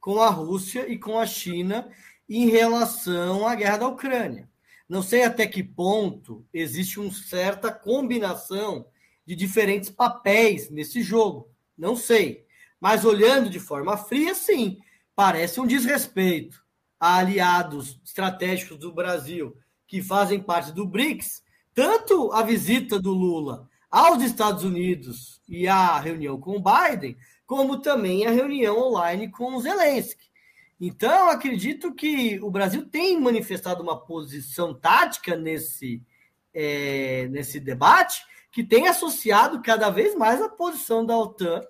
[0.00, 1.90] com a Rússia e com a China
[2.28, 4.48] em relação à guerra da Ucrânia.
[4.88, 8.86] Não sei até que ponto existe uma certa combinação
[9.26, 11.50] de diferentes papéis nesse jogo.
[11.76, 12.46] Não sei.
[12.80, 14.78] Mas olhando de forma fria, sim,
[15.14, 16.64] parece um desrespeito
[17.00, 19.56] a aliados estratégicos do Brasil
[19.86, 21.42] que fazem parte do BRICS,
[21.74, 27.16] tanto a visita do Lula aos Estados Unidos e a reunião com o Biden,
[27.46, 30.28] como também a reunião online com o Zelensky.
[30.80, 36.02] Então, acredito que o Brasil tem manifestado uma posição tática nesse,
[36.54, 38.22] é, nesse debate,
[38.52, 41.62] que tem associado cada vez mais a posição da OTAN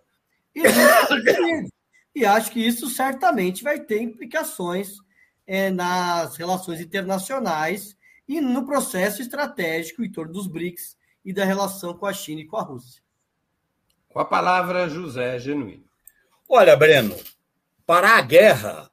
[0.59, 1.69] e.
[2.19, 4.97] E acho que isso certamente vai ter implicações
[5.47, 7.97] é, nas relações internacionais
[8.27, 12.45] e no processo estratégico em torno dos BRICS e da relação com a China e
[12.45, 13.01] com a Rússia.
[14.09, 15.85] Com a palavra, José Genuíno.
[16.49, 17.17] Olha, Breno,
[17.87, 18.91] parar a guerra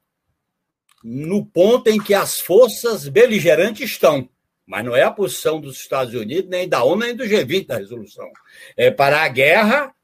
[1.02, 4.28] no ponto em que as forças beligerantes estão.
[4.64, 7.78] Mas não é a posição dos Estados Unidos, nem da ONU, nem do G20 da
[7.78, 8.30] resolução.
[8.76, 9.95] É parar a guerra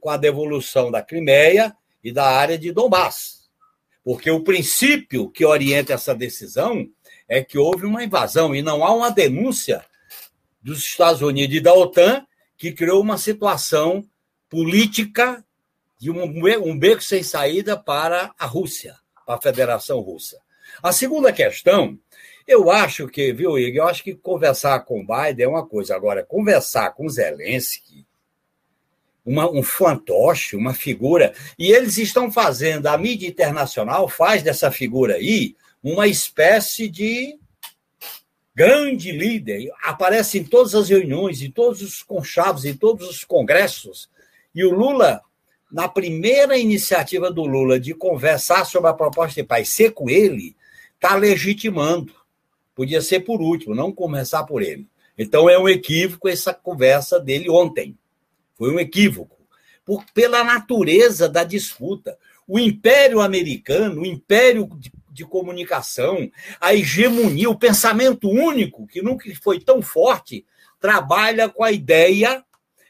[0.00, 3.48] com a devolução da Crimeia e da área de Donbass.
[4.02, 6.88] Porque o princípio que orienta essa decisão
[7.28, 9.84] é que houve uma invasão e não há uma denúncia
[10.62, 12.24] dos Estados Unidos e da OTAN,
[12.56, 14.04] que criou uma situação
[14.48, 15.44] política
[15.98, 18.94] de um, beco sem saída para a Rússia,
[19.26, 20.38] para a Federação Russa.
[20.82, 21.98] A segunda questão,
[22.46, 25.96] eu acho que, viu, Igor, eu acho que conversar com Biden é uma coisa.
[25.96, 28.05] Agora, conversar com Zelensky,
[29.26, 35.16] uma, um fantoche, uma figura, e eles estão fazendo, a mídia internacional faz dessa figura
[35.16, 37.36] aí uma espécie de
[38.54, 44.08] grande líder, aparece em todas as reuniões, em todos os conchavos, em todos os congressos.
[44.54, 45.20] E o Lula,
[45.70, 50.56] na primeira iniciativa do Lula de conversar sobre a proposta de paz, ser com ele,
[50.94, 52.14] está legitimando.
[52.74, 54.86] Podia ser por último, não começar por ele.
[55.18, 57.96] Então é um equívoco essa conversa dele ontem.
[58.56, 59.36] Foi um equívoco.
[59.84, 62.18] Por, pela natureza da disputa.
[62.46, 64.68] O Império Americano, o Império
[65.10, 66.30] de comunicação,
[66.60, 70.44] a hegemonia, o pensamento único, que nunca foi tão forte,
[70.78, 72.44] trabalha com a ideia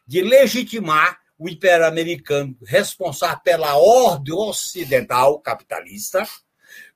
[0.07, 6.27] de legitimar o Império Americano responsável pela ordem ocidental capitalista,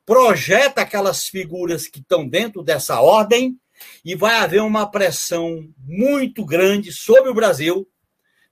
[0.04, 3.58] projeta aquelas figuras que estão dentro dessa ordem
[4.04, 7.88] e vai haver uma pressão muito grande sobre o Brasil,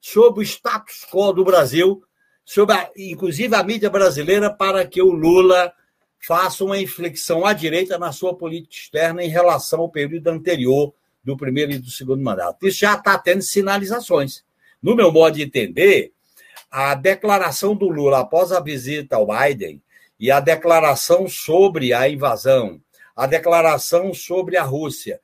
[0.01, 2.03] sobre o status quo do Brasil,
[2.45, 5.73] sobre a, inclusive a mídia brasileira, para que o Lula
[6.27, 10.93] faça uma inflexão à direita na sua política externa em relação ao período anterior
[11.23, 12.67] do primeiro e do segundo mandato.
[12.67, 14.45] Isso já está tendo sinalizações.
[14.83, 16.13] No meu modo de entender,
[16.71, 19.83] a declaração do Lula após a visita ao Biden
[20.19, 22.81] e a declaração sobre a invasão,
[23.15, 25.21] a declaração sobre a Rússia,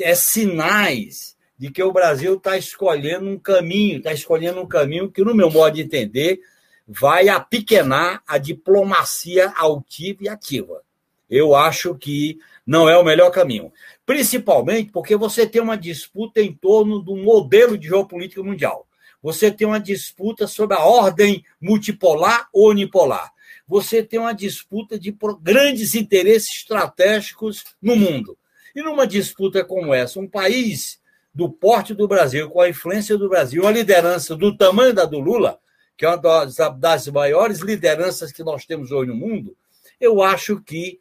[0.00, 5.24] é sinais de que o Brasil está escolhendo um caminho, está escolhendo um caminho que,
[5.24, 6.40] no meu modo de entender,
[6.86, 10.82] vai apequenar a diplomacia altiva e ativa.
[11.28, 13.72] Eu acho que não é o melhor caminho.
[14.06, 18.86] Principalmente porque você tem uma disputa em torno do modelo de geopolítica mundial.
[19.22, 23.32] Você tem uma disputa sobre a ordem multipolar ou unipolar.
[23.66, 28.38] Você tem uma disputa de grandes interesses estratégicos no mundo.
[28.74, 30.97] E numa disputa como essa, um país
[31.38, 35.20] do porte do Brasil, com a influência do Brasil, uma liderança do tamanho da do
[35.20, 35.60] Lula,
[35.96, 39.56] que é uma das, das maiores lideranças que nós temos hoje no mundo,
[40.00, 40.98] eu acho que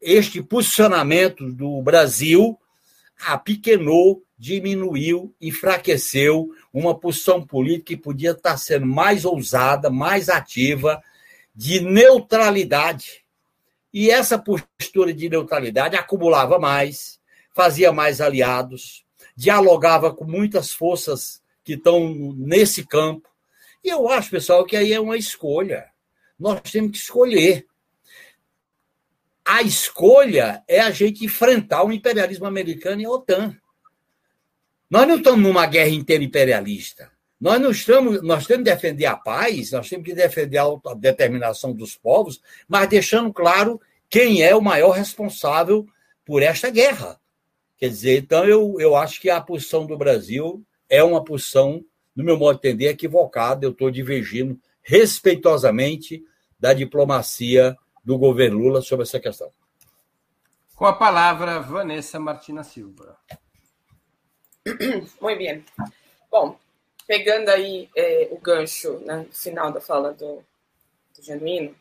[0.00, 2.56] este posicionamento do Brasil
[3.26, 11.02] apequenou, diminuiu, enfraqueceu uma posição política que podia estar sendo mais ousada, mais ativa,
[11.52, 13.24] de neutralidade.
[13.92, 17.18] E essa postura de neutralidade acumulava mais,
[17.52, 19.04] fazia mais aliados,
[19.40, 23.26] dialogava com muitas forças que estão nesse campo.
[23.82, 25.86] E eu acho, pessoal, que aí é uma escolha.
[26.38, 27.66] Nós temos que escolher.
[29.42, 33.56] A escolha é a gente enfrentar o imperialismo americano e a OTAN.
[34.90, 37.10] Nós não estamos numa guerra interimperialista.
[37.40, 41.72] Nós não estamos, nós temos que defender a paz, nós temos que defender a determinação
[41.72, 43.80] dos povos, mas deixando claro
[44.10, 45.86] quem é o maior responsável
[46.26, 47.19] por esta guerra.
[47.80, 51.82] Quer dizer, então eu, eu acho que a posição do Brasil é uma posição,
[52.14, 53.64] no meu modo de entender, equivocada.
[53.64, 56.22] Eu estou divergindo respeitosamente
[56.58, 57.74] da diplomacia
[58.04, 59.50] do governo Lula sobre essa questão.
[60.74, 63.16] Com a palavra, Vanessa Martina Silva.
[65.20, 65.64] Muito bem.
[66.30, 66.58] Bom,
[67.06, 70.44] pegando aí é, o gancho né, no final da fala do,
[71.16, 71.74] do Genuíno,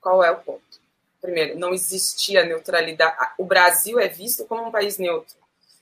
[0.00, 0.81] qual é o ponto?
[1.22, 3.16] Primeiro, não existia neutralidade.
[3.38, 5.36] O Brasil é visto como um país neutro.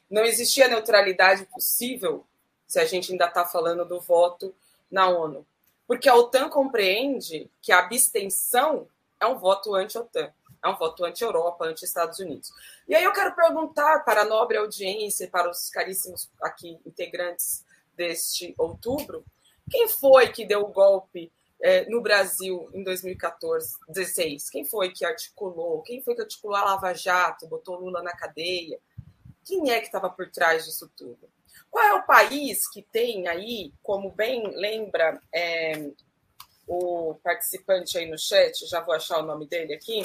[0.09, 2.25] Não existia neutralidade possível
[2.69, 4.55] se a gente ainda está falando do voto
[4.89, 5.45] na ONU.
[5.87, 8.87] Porque a OTAN compreende que a abstenção
[9.19, 10.33] é um voto anti-OTAN
[10.63, 12.53] é um voto anti-Europa, anti-Estados Unidos.
[12.87, 17.65] E aí eu quero perguntar para a nobre audiência para os caríssimos aqui integrantes
[17.97, 19.25] deste outubro,
[19.71, 21.31] quem foi que deu o golpe
[21.63, 24.51] é, no Brasil em 2014, 16?
[24.51, 25.83] Quem foi que articulou?
[25.83, 28.79] Quem foi que articulou a Lava Jato, botou Lula na cadeia?
[29.45, 31.29] Quem é que estava por trás disso tudo?
[31.71, 35.91] Qual é o país que tem aí, como bem lembra é,
[36.67, 40.05] o participante aí no chat, já vou achar o nome dele aqui,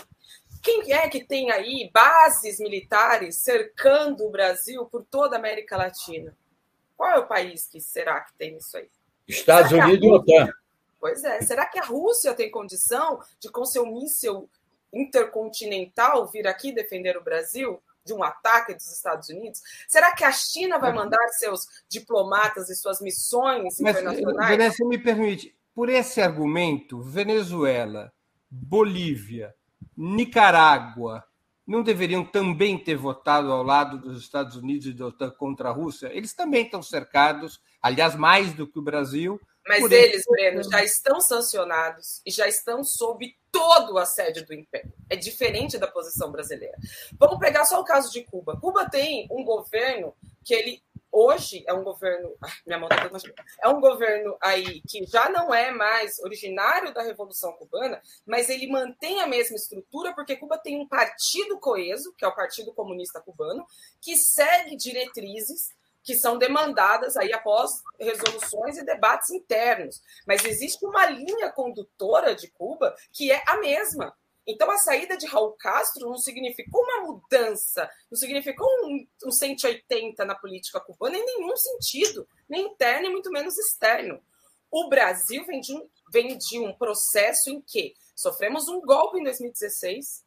[0.61, 6.35] quem é que tem aí bases militares cercando o Brasil por toda a América Latina?
[6.97, 8.89] Qual é o país que será que tem isso aí?
[9.27, 10.49] Estados Unidos e OTAN.
[10.99, 11.41] Pois é.
[11.41, 14.49] Será que a Rússia tem condição de, com seu míssil
[14.93, 19.61] intercontinental, vir aqui defender o Brasil de um ataque dos Estados Unidos?
[19.87, 24.51] Será que a China vai mandar seus diplomatas e suas missões Mas, internacionais?
[24.51, 28.13] Vanessa, me permite, por esse argumento, Venezuela,
[28.49, 29.53] Bolívia,
[29.97, 31.23] Nicarágua
[31.67, 35.71] não deveriam também ter votado ao lado dos Estados Unidos e da OTAN contra a
[35.71, 36.11] Rússia?
[36.13, 39.41] Eles também estão cercados, aliás, mais do que o Brasil.
[39.67, 40.29] Mas eles, esse...
[40.29, 44.93] Breno, já estão sancionados e já estão sob todo o assédio do Império.
[45.09, 46.77] É diferente da posição brasileira.
[47.17, 48.59] Vamos pegar só o caso de Cuba.
[48.59, 50.13] Cuba tem um governo
[50.43, 50.83] que ele
[51.15, 52.35] hoje é um governo.
[52.65, 53.09] minha mão tá
[53.63, 58.67] É um governo aí que já não é mais originário da Revolução Cubana, mas ele
[58.67, 63.21] mantém a mesma estrutura, porque Cuba tem um partido coeso, que é o Partido Comunista
[63.21, 63.65] Cubano,
[64.01, 65.69] que segue diretrizes
[66.05, 70.01] que são demandadas aí após resoluções e debates internos.
[70.25, 74.15] Mas existe uma linha condutora de Cuba que é a mesma.
[74.47, 80.23] Então, a saída de Raul Castro não significou uma mudança, não significou um, um 180
[80.23, 84.21] na política cubana em nenhum sentido, nem interno e muito menos externo.
[84.69, 89.23] O Brasil vem de um, vem de um processo em que sofremos um golpe em
[89.23, 90.23] 2016.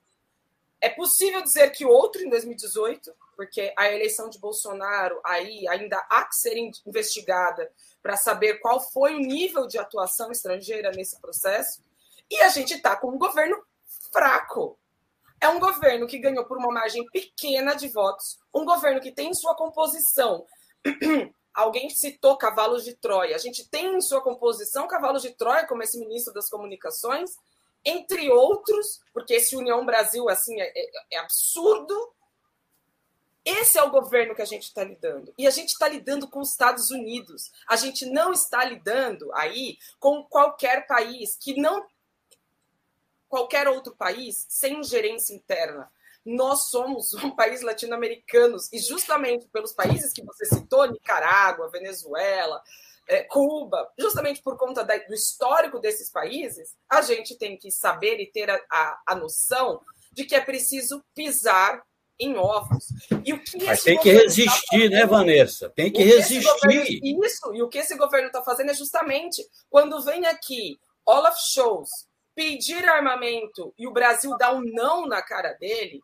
[0.80, 6.24] É possível dizer que outro em 2018, porque a eleição de Bolsonaro aí ainda há
[6.24, 6.56] que ser
[6.86, 7.70] investigada
[8.02, 11.82] para saber qual foi o nível de atuação estrangeira nesse processo.
[12.30, 13.60] E a gente está com um governo
[14.12, 14.78] fraco.
[15.40, 19.30] é um governo que ganhou por uma margem pequena de votos, um governo que tem
[19.30, 20.44] em sua composição.
[21.54, 23.34] Alguém citou cavalos de Troia.
[23.34, 27.30] A gente tem em sua composição cavalos de Troia, como esse ministro das Comunicações,
[27.84, 32.14] entre outros, porque esse União Brasil assim é, é, é absurdo.
[33.44, 35.32] Esse é o governo que a gente está lidando.
[35.38, 37.50] E a gente está lidando com os Estados Unidos.
[37.66, 41.86] A gente não está lidando aí com qualquer país que não
[43.28, 45.90] qualquer outro país sem gerência interna.
[46.24, 52.62] Nós somos um país latino-americano e justamente pelos países que você citou, Nicarágua, Venezuela,
[53.08, 58.30] é, Cuba, justamente por conta do histórico desses países, a gente tem que saber e
[58.30, 59.80] ter a, a, a noção
[60.12, 61.82] de que é preciso pisar
[62.18, 62.86] em ovos.
[63.24, 65.70] E o que Mas tem que tá resistir, tá né, Vanessa?
[65.70, 66.44] Tem que resistir.
[66.44, 71.38] Governo, isso, e o que esse governo está fazendo é justamente quando vem aqui Olaf
[71.38, 71.88] Scholz
[72.34, 76.00] pedir armamento e o Brasil dá um não na cara dele,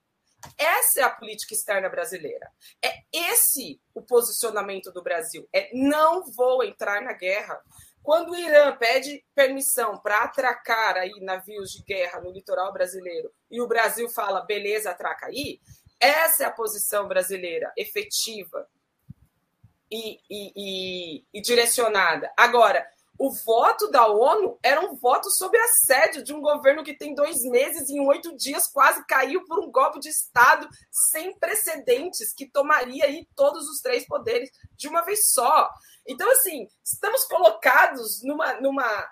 [0.58, 2.50] essa é a política externa brasileira.
[2.82, 5.48] É esse o posicionamento do Brasil.
[5.52, 7.60] É não vou entrar na guerra.
[8.02, 13.60] Quando o Irã pede permissão para atracar aí navios de guerra no litoral brasileiro e
[13.60, 15.58] o Brasil fala, beleza, atraca aí,
[15.98, 18.68] essa é a posição brasileira efetiva
[19.90, 22.30] e, e, e, e direcionada.
[22.36, 22.86] Agora,
[23.18, 27.42] o voto da ONU era um voto sob assédio de um governo que tem dois
[27.42, 32.50] meses e em oito dias quase caiu por um golpe de Estado sem precedentes que
[32.50, 35.70] tomaria aí todos os três poderes de uma vez só.
[36.06, 39.08] Então, assim, estamos colocados numa, numa,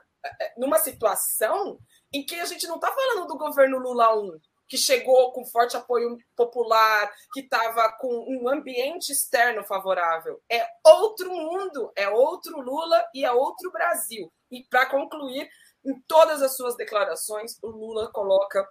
[0.57, 1.79] numa situação
[2.13, 4.39] em que a gente não está falando do governo Lula 1,
[4.69, 10.41] que chegou com forte apoio popular, que estava com um ambiente externo favorável.
[10.51, 14.33] É outro mundo, é outro Lula e é outro Brasil.
[14.51, 15.49] E para concluir,
[15.85, 18.67] em todas as suas declarações, o Lula coloca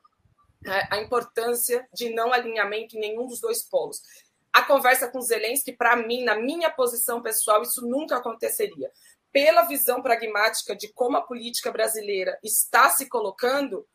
[0.65, 4.01] é, a importância de não alinhamento em nenhum dos dois polos.
[4.53, 8.91] A conversa com Zelensky, para mim, na minha posição pessoal, isso nunca aconteceria.
[9.31, 13.87] Pela visão pragmática de como a política brasileira está se colocando,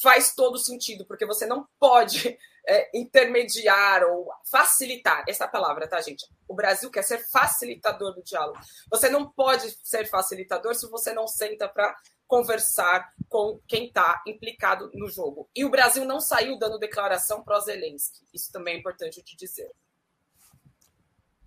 [0.00, 2.36] faz todo sentido, porque você não pode
[2.66, 6.26] é, intermediar ou facilitar essa palavra, tá, gente?
[6.48, 8.58] O Brasil quer ser facilitador do diálogo.
[8.90, 14.90] Você não pode ser facilitador se você não senta para conversar com quem está implicado
[14.94, 15.48] no jogo.
[15.54, 18.26] E o Brasil não saiu dando declaração pró Zelensky.
[18.32, 19.70] Isso também é importante de dizer.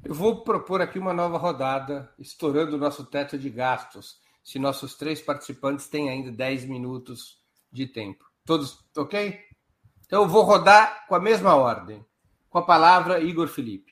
[0.04, 4.96] Eu vou propor aqui uma nova rodada, estourando o nosso teto de gastos, se nossos
[4.96, 7.42] três participantes têm ainda 10 minutos
[7.72, 8.24] de tempo.
[8.48, 9.40] Todos ok?
[10.06, 12.04] Então eu vou rodar com a mesma ordem.
[12.50, 13.92] Com a palavra, Igor Felipe.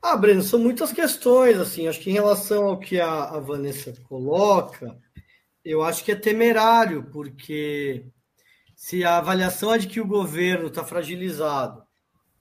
[0.00, 3.92] Ah, Breno, são muitas questões, assim, acho que em relação ao que a, a Vanessa
[4.08, 4.96] coloca,
[5.64, 8.06] eu acho que é temerário, porque
[8.74, 11.84] se a avaliação é de que o governo está fragilizado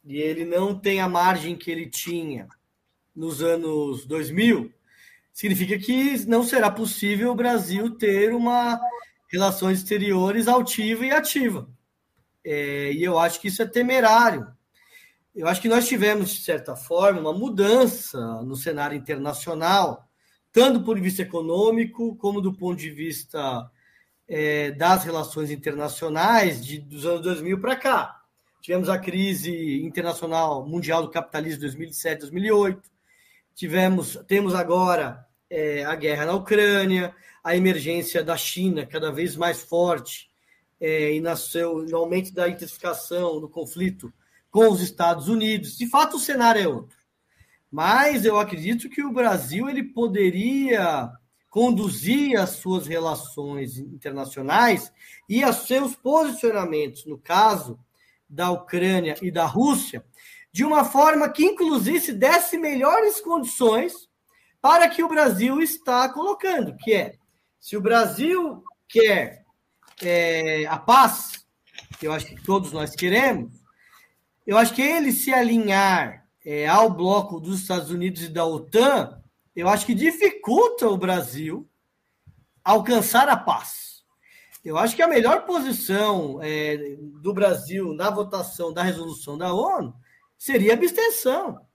[0.04, 2.48] e ele não tem a margem que ele tinha
[3.16, 4.74] nos anos 2000,
[5.34, 8.80] significa que não será possível o Brasil ter uma
[9.32, 11.70] relações exteriores altiva e ativa.
[12.44, 14.48] É, e eu acho que isso é temerário.
[15.34, 20.06] Eu acho que nós tivemos, de certa forma, uma mudança no cenário internacional,
[20.52, 23.72] tanto do ponto de vista econômico, como do ponto de vista
[24.28, 28.22] é, das relações internacionais de, dos anos 2000 para cá.
[28.62, 32.91] Tivemos a crise internacional mundial do capitalismo de 2007, 2008,
[33.62, 39.62] Tivemos, temos agora é, a guerra na Ucrânia, a emergência da China cada vez mais
[39.62, 40.32] forte
[40.80, 44.12] é, e nasceu no aumento da intensificação do conflito
[44.50, 45.78] com os Estados Unidos.
[45.78, 46.98] De fato, o cenário é outro.
[47.70, 51.12] Mas eu acredito que o Brasil ele poderia
[51.48, 54.92] conduzir as suas relações internacionais
[55.30, 57.80] e os seus posicionamentos, no caso
[58.28, 60.04] da Ucrânia e da Rússia,
[60.52, 64.10] de uma forma que, inclusive, desse melhores condições
[64.62, 67.16] para que o Brasil está colocando, que é,
[67.60, 69.46] se o Brasil quer
[70.02, 71.46] é, a paz,
[72.00, 73.54] que eu acho que todos nós queremos,
[74.46, 79.22] eu acho que ele se alinhar é, ao bloco dos Estados Unidos e da OTAN,
[79.56, 81.68] eu acho que dificulta o Brasil
[82.64, 84.04] alcançar a paz.
[84.64, 89.94] Eu acho que a melhor posição é, do Brasil na votação da resolução da ONU
[90.42, 91.68] seria abstenção.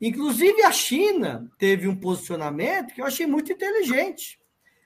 [0.00, 4.38] Inclusive, a China teve um posicionamento que eu achei muito inteligente.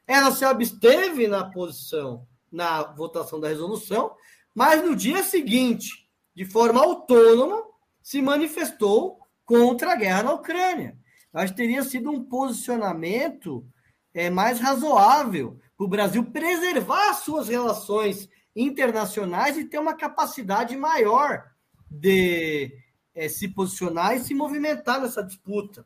[0.06, 4.16] Ela se absteve na posição, na votação da resolução,
[4.54, 7.62] mas no dia seguinte, de forma autônoma,
[8.02, 10.96] se manifestou contra a guerra na Ucrânia.
[11.30, 13.66] Acho que teria sido um posicionamento
[14.14, 21.44] é, mais razoável para o Brasil preservar suas relações internacionais e ter uma capacidade maior
[21.90, 22.85] de
[23.16, 25.84] é, se posicionar e se movimentar nessa disputa.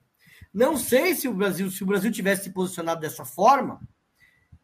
[0.53, 3.81] Não sei se o Brasil, se o Brasil tivesse se posicionado dessa forma,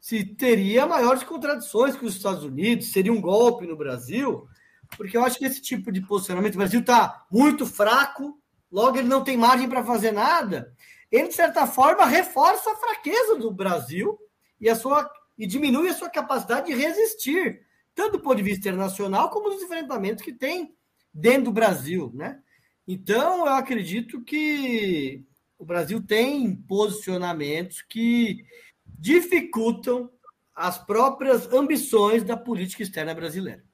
[0.00, 4.48] se teria maiores contradições com os Estados Unidos, seria um golpe no Brasil,
[4.96, 8.38] porque eu acho que esse tipo de posicionamento, o Brasil está muito fraco,
[8.70, 10.72] logo ele não tem margem para fazer nada,
[11.10, 14.18] ele, de certa forma, reforça a fraqueza do Brasil
[14.60, 17.62] e, a sua, e diminui a sua capacidade de resistir,
[17.94, 20.74] tanto do ponto de vista internacional como dos enfrentamentos que tem
[21.14, 22.10] dentro do Brasil.
[22.12, 22.40] Né?
[22.86, 25.24] Então, eu acredito que
[25.58, 28.44] o Brasil tem posicionamentos que
[28.86, 30.10] dificultam
[30.54, 33.64] as próprias ambições da política externa brasileira.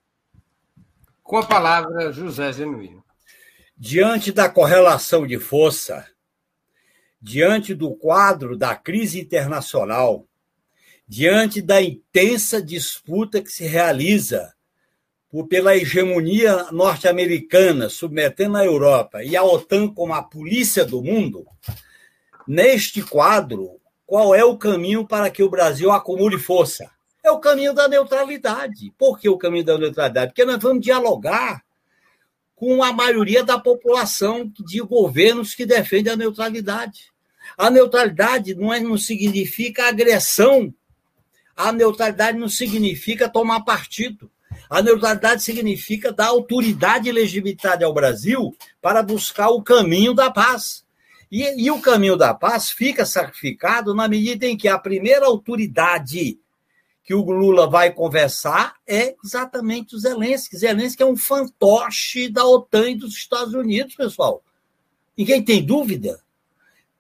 [1.23, 3.05] Com a palavra, José Genuíno.
[3.77, 6.09] Diante da correlação de força,
[7.21, 10.27] diante do quadro da crise internacional,
[11.07, 14.55] diante da intensa disputa que se realiza
[15.49, 21.47] pela hegemonia norte-americana submetendo a Europa e a OTAN como a polícia do mundo,
[22.47, 26.91] neste quadro, qual é o caminho para que o Brasil acumule força?
[27.25, 28.93] É o caminho da neutralidade.
[28.99, 30.33] Por que o caminho da neutralidade?
[30.33, 31.63] Porque nós vamos dialogar
[32.55, 37.11] com a maioria da população de governos que defendem a neutralidade.
[37.57, 40.75] A neutralidade não, é, não significa agressão.
[41.57, 44.31] A neutralidade não significa tomar partido.
[44.69, 50.85] A neutralidade significa dar autoridade e legitimidade ao Brasil para buscar o caminho da paz.
[51.31, 56.39] E, e, o caminho da paz fica sacrificado na medida em que a primeira autoridade
[57.05, 60.57] que o Lula vai conversar é exatamente o Zelensky.
[60.57, 64.43] Zelensky é um fantoche da OTAN e dos Estados Unidos, pessoal.
[65.17, 66.21] Ninguém tem dúvida.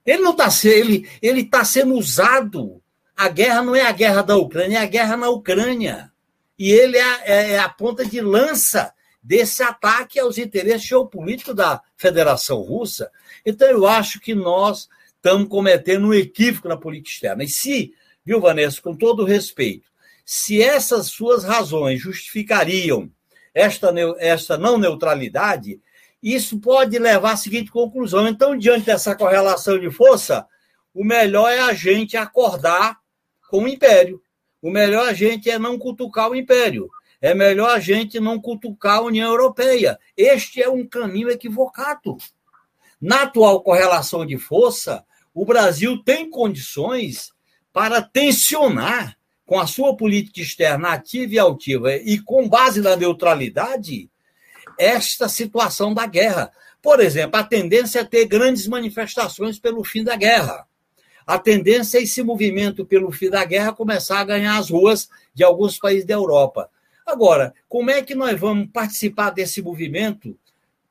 [0.05, 2.83] Ele não está ele ele está sendo usado.
[3.16, 6.12] A guerra não é a guerra da Ucrânia, é a guerra na Ucrânia.
[6.63, 11.83] E ele é, é, é a ponta de lança desse ataque aos interesses geopolíticos da
[11.97, 13.11] Federação Russa.
[13.45, 17.43] Então, eu acho que nós estamos cometendo um equívoco na política externa.
[17.43, 17.93] E se,
[18.25, 19.91] viu, Vanessa, com todo respeito,
[20.25, 23.11] se essas suas razões justificariam
[23.53, 25.81] esta, esta não neutralidade,
[26.23, 28.29] isso pode levar à seguinte conclusão.
[28.29, 30.47] Então, diante dessa correlação de força,
[30.95, 33.01] o melhor é a gente acordar
[33.51, 34.22] com o império.
[34.63, 36.89] O melhor a gente é não cutucar o império.
[37.21, 39.99] É melhor a gente não cutucar a União Europeia.
[40.17, 42.17] Este é um caminho equivocado.
[43.01, 47.33] Na atual correlação de força, o Brasil tem condições
[47.73, 54.09] para tensionar com a sua política externa ativa e altiva e com base na neutralidade
[54.79, 56.53] esta situação da guerra.
[56.81, 60.67] Por exemplo, a tendência é ter grandes manifestações pelo fim da guerra.
[61.27, 65.44] A tendência é esse movimento pelo fim da guerra começar a ganhar as ruas de
[65.44, 66.69] alguns países da Europa.
[67.07, 70.36] Agora, como é que nós vamos participar desse movimento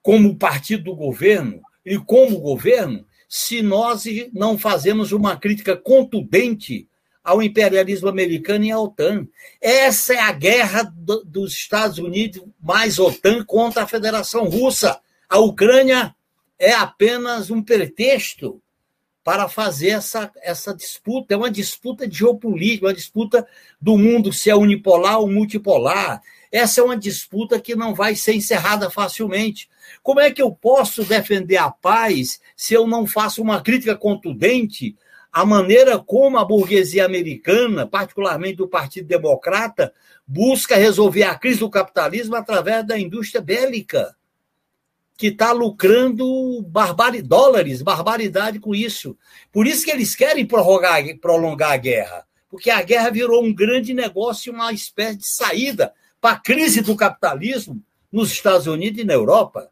[0.02, 4.04] como partido do governo e como governo se nós
[4.34, 6.88] não fazemos uma crítica contundente
[7.24, 9.28] ao imperialismo americano e à OTAN?
[9.62, 15.00] Essa é a guerra do, dos Estados Unidos mais OTAN contra a Federação Russa.
[15.30, 16.16] A Ucrânia
[16.60, 18.62] é apenas um pretexto
[19.24, 21.34] para fazer essa, essa disputa.
[21.34, 23.48] É uma disputa de geopolítica, uma disputa
[23.80, 26.22] do mundo se é unipolar ou multipolar.
[26.52, 29.70] Essa é uma disputa que não vai ser encerrada facilmente.
[30.04, 34.96] Como é que eu posso defender a paz se eu não faço uma crítica contundente
[35.32, 39.94] à maneira como a burguesia americana, particularmente do Partido Democrata,
[40.28, 44.14] busca resolver a crise do capitalismo através da indústria bélica?
[45.22, 49.16] Que está lucrando barbari, dólares, barbaridade com isso.
[49.52, 53.94] Por isso que eles querem prorrogar, prolongar a guerra, porque a guerra virou um grande
[53.94, 57.80] negócio, uma espécie de saída para a crise do capitalismo
[58.12, 59.70] nos Estados Unidos e na Europa.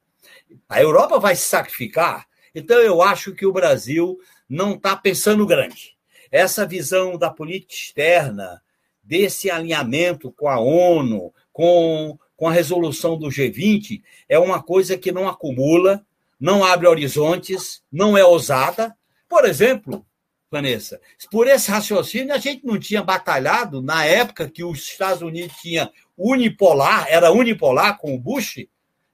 [0.70, 2.28] A Europa vai se sacrificar.
[2.54, 5.98] Então, eu acho que o Brasil não está pensando grande.
[6.32, 8.62] Essa visão da política externa,
[9.02, 15.12] desse alinhamento com a ONU, com com a resolução do G20 é uma coisa que
[15.12, 16.06] não acumula,
[16.40, 18.96] não abre horizontes, não é ousada.
[19.28, 20.06] Por exemplo,
[20.50, 25.58] Vanessa, por esse raciocínio, a gente não tinha batalhado na época que os Estados Unidos
[25.58, 28.66] tinha unipolar, era unipolar com o Bush,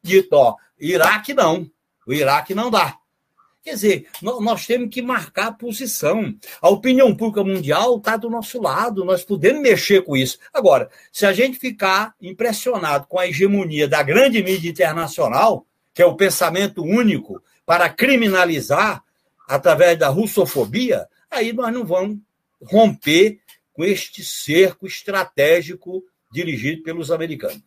[0.04, 1.68] dito, ó, Iraque não,
[2.06, 2.96] o Iraque não dá.
[3.66, 6.36] Quer dizer, nós temos que marcar a posição.
[6.62, 10.38] A opinião pública mundial está do nosso lado, nós podemos mexer com isso.
[10.54, 15.66] Agora, se a gente ficar impressionado com a hegemonia da grande mídia internacional,
[15.96, 19.04] que é o pensamento único para criminalizar
[19.48, 22.20] através da russofobia, aí nós não vamos
[22.62, 23.40] romper
[23.74, 27.64] com este cerco estratégico dirigido pelos americanos.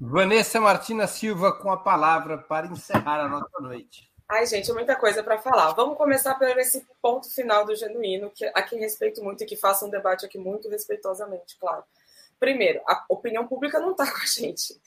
[0.00, 4.07] Vanessa Martina Silva com a palavra para encerrar a nossa noite.
[4.30, 5.72] Ai, gente, muita coisa para falar.
[5.72, 9.56] Vamos começar por esse ponto final do genuíno, que a quem respeito muito e que
[9.56, 11.82] faça um debate aqui muito respeitosamente, claro.
[12.38, 14.78] Primeiro, a opinião pública não está com a gente.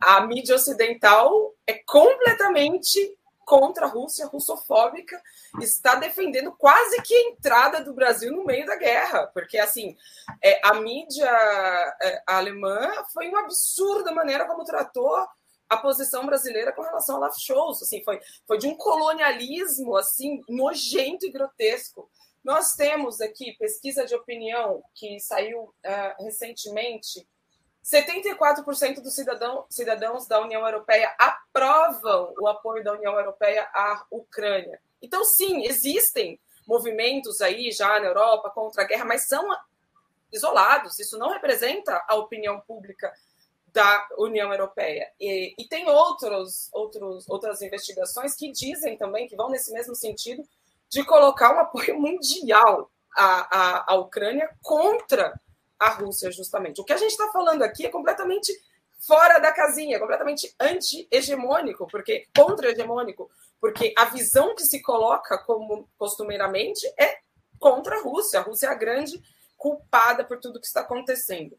[0.00, 5.22] A mídia ocidental é completamente contra a Rússia, russofóbica,
[5.60, 9.96] está defendendo quase que a entrada do Brasil no meio da guerra, porque assim
[10.42, 11.30] é, a mídia
[12.02, 15.26] é, alemã foi uma absurda maneira como tratou
[15.68, 20.42] a posição brasileira com relação ao Olaf Scholz, assim foi foi de um colonialismo assim
[20.48, 22.10] nojento e grotesco.
[22.42, 27.26] Nós temos aqui pesquisa de opinião que saiu uh, recentemente
[27.84, 34.78] 74% dos cidadão, cidadãos da União Europeia aprovam o apoio da União Europeia à Ucrânia.
[35.00, 39.48] Então, sim, existem movimentos aí já na Europa contra a guerra, mas são
[40.30, 40.98] isolados.
[40.98, 43.10] Isso não representa a opinião pública
[43.78, 45.08] da União Europeia.
[45.20, 50.42] E, e tem outros, outros, outras investigações que dizem também, que vão nesse mesmo sentido,
[50.88, 55.40] de colocar um apoio mundial à, à, à Ucrânia contra
[55.78, 56.80] a Rússia, justamente.
[56.80, 58.52] O que a gente está falando aqui é completamente
[58.98, 63.30] fora da casinha, completamente anti-hegemônico, porque contra-hegemônico,
[63.60, 67.20] porque a visão que se coloca como costumeiramente é
[67.60, 68.40] contra a Rússia.
[68.40, 69.22] A Rússia é a grande
[69.56, 71.56] culpada por tudo que está acontecendo.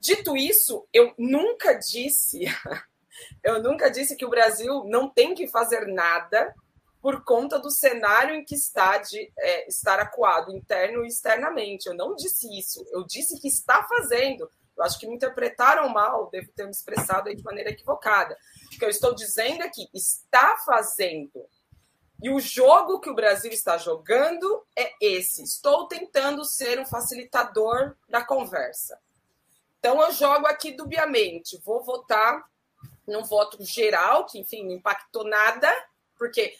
[0.00, 2.44] Dito isso, eu nunca disse,
[3.42, 6.54] eu nunca disse que o Brasil não tem que fazer nada
[7.00, 11.86] por conta do cenário em que está de é, estar acuado interno e externamente.
[11.86, 14.50] Eu não disse isso, eu disse que está fazendo.
[14.76, 18.36] Eu acho que me interpretaram mal, devo ter me expressado de maneira equivocada.
[18.66, 21.44] O que eu estou dizendo é que está fazendo.
[22.22, 25.42] E o jogo que o Brasil está jogando é esse.
[25.42, 28.98] Estou tentando ser um facilitador da conversa.
[29.78, 31.60] Então eu jogo aqui dubiamente.
[31.64, 32.44] Vou votar
[33.06, 35.72] num voto geral, que enfim não impactou nada,
[36.18, 36.54] porque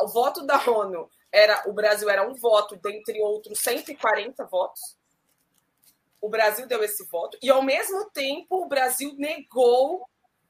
[0.00, 4.96] o voto da ONU era o Brasil era um voto dentre outros 140 votos.
[6.20, 10.08] O Brasil deu esse voto e ao mesmo tempo o Brasil negou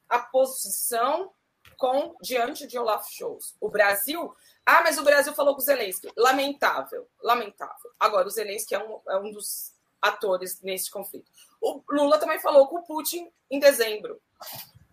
[0.08, 1.32] a posição
[1.76, 3.54] com diante de Olaf Scholz.
[3.60, 4.34] O Brasil,
[4.66, 6.10] ah, mas o Brasil falou com o Zelensky.
[6.16, 7.90] Lamentável, lamentável.
[7.98, 9.72] Agora o Zelensky é um, é um dos
[10.02, 11.30] atores nesse conflito.
[11.60, 14.20] O Lula também falou com o Putin em dezembro.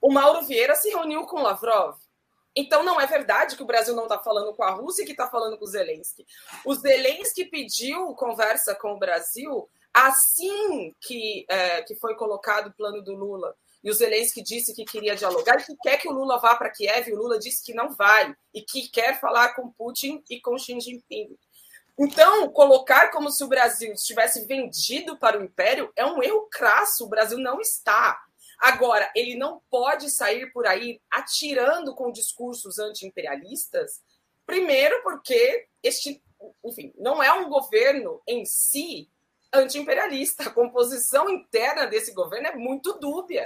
[0.02, 1.98] O Mauro Vieira se reuniu com Lavrov.
[2.56, 5.12] Então, não é verdade que o Brasil não está falando com a Rússia e que
[5.12, 6.26] está falando com o Zelensky.
[6.66, 13.04] O Zelensky pediu conversa com o Brasil assim que, é, que foi colocado o plano
[13.04, 13.56] do Lula.
[13.84, 16.72] E o Zelensky disse que queria dialogar e que quer que o Lula vá para
[16.72, 17.08] Kiev.
[17.08, 20.58] E o Lula disse que não vai e que quer falar com Putin e com
[20.58, 21.38] Xi Jinping.
[22.00, 27.06] Então, colocar como se o Brasil estivesse vendido para o império é um erro crasso.
[27.06, 28.22] O Brasil não está.
[28.60, 34.02] Agora, ele não pode sair por aí atirando com discursos anti-imperialistas,
[34.46, 36.24] primeiro porque este,
[36.64, 39.10] enfim, não é um governo em si
[39.54, 40.44] anti-imperialista.
[40.44, 43.46] A composição interna desse governo é muito dúbia.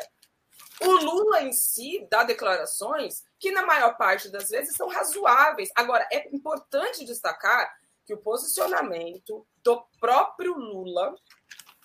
[0.82, 5.70] O Lula em si dá declarações que, na maior parte das vezes, são razoáveis.
[5.76, 7.72] Agora, é importante destacar
[8.12, 11.16] que o posicionamento do próprio Lula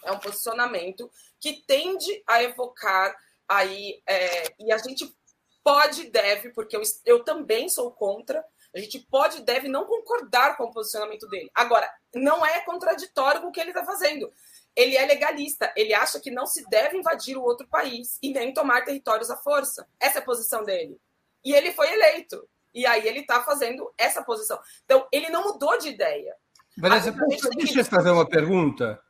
[0.04, 1.08] é um posicionamento
[1.40, 3.16] que tende a evocar
[3.48, 5.16] aí, é, e a gente
[5.62, 8.44] pode e deve, porque eu, eu também sou contra,
[8.74, 11.48] a gente pode e deve não concordar com o posicionamento dele.
[11.54, 14.32] Agora, não é contraditório com o que ele está fazendo.
[14.74, 18.52] Ele é legalista, ele acha que não se deve invadir o outro país e nem
[18.52, 19.88] tomar territórios à força.
[19.98, 21.00] Essa é a posição dele.
[21.44, 22.46] E ele foi eleito.
[22.74, 24.58] E aí ele está fazendo essa posição.
[24.84, 26.34] Então, ele não mudou de ideia.
[26.76, 27.80] Vanessa, deixa que...
[27.80, 29.00] eu fazer uma pergunta.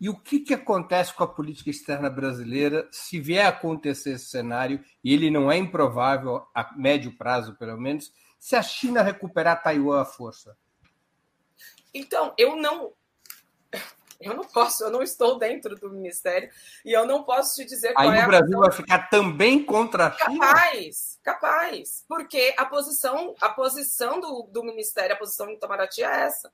[0.00, 4.30] E o que, que acontece com a política externa brasileira se vier a acontecer esse
[4.30, 9.62] cenário, e ele não é improvável, a médio prazo pelo menos, se a China recuperar
[9.62, 10.56] Taiwan à força?
[11.92, 12.92] Então, eu não.
[14.20, 16.50] Eu não posso, eu não estou dentro do ministério
[16.84, 20.08] e eu não posso te dizer Aí qual é o Brasil vai ficar também contra
[20.08, 20.46] a China?
[20.46, 22.04] Capaz, capaz.
[22.06, 26.52] Porque a posição, a posição do, do ministério, a posição do Itamaraty é essa.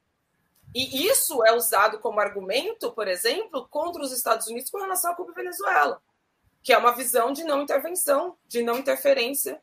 [0.74, 5.14] E isso é usado como argumento, por exemplo, contra os Estados Unidos com relação à
[5.14, 6.00] Cuba e Venezuela,
[6.62, 9.60] que é uma visão de não intervenção, de não interferência,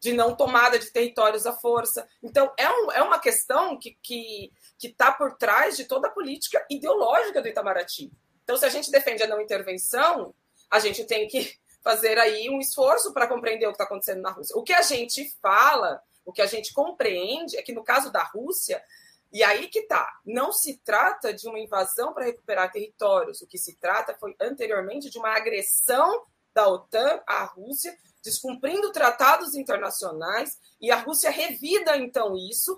[0.00, 2.08] de não tomada de territórios à força.
[2.22, 6.10] Então, é, um, é uma questão que que, que tá por trás de toda a
[6.10, 8.12] política ideológica do Itamaraty.
[8.44, 10.34] Então, se a gente defende a não intervenção,
[10.70, 14.30] a gente tem que fazer aí um esforço para compreender o que está acontecendo na
[14.30, 14.56] Rússia.
[14.56, 18.22] O que a gente fala, o que a gente compreende é que no caso da
[18.22, 18.82] Rússia,
[19.30, 20.08] E aí que tá.
[20.24, 23.42] Não se trata de uma invasão para recuperar territórios.
[23.42, 26.24] O que se trata foi anteriormente de uma agressão
[26.54, 32.76] da OTAN à Rússia, descumprindo tratados internacionais, e a Rússia revida então isso,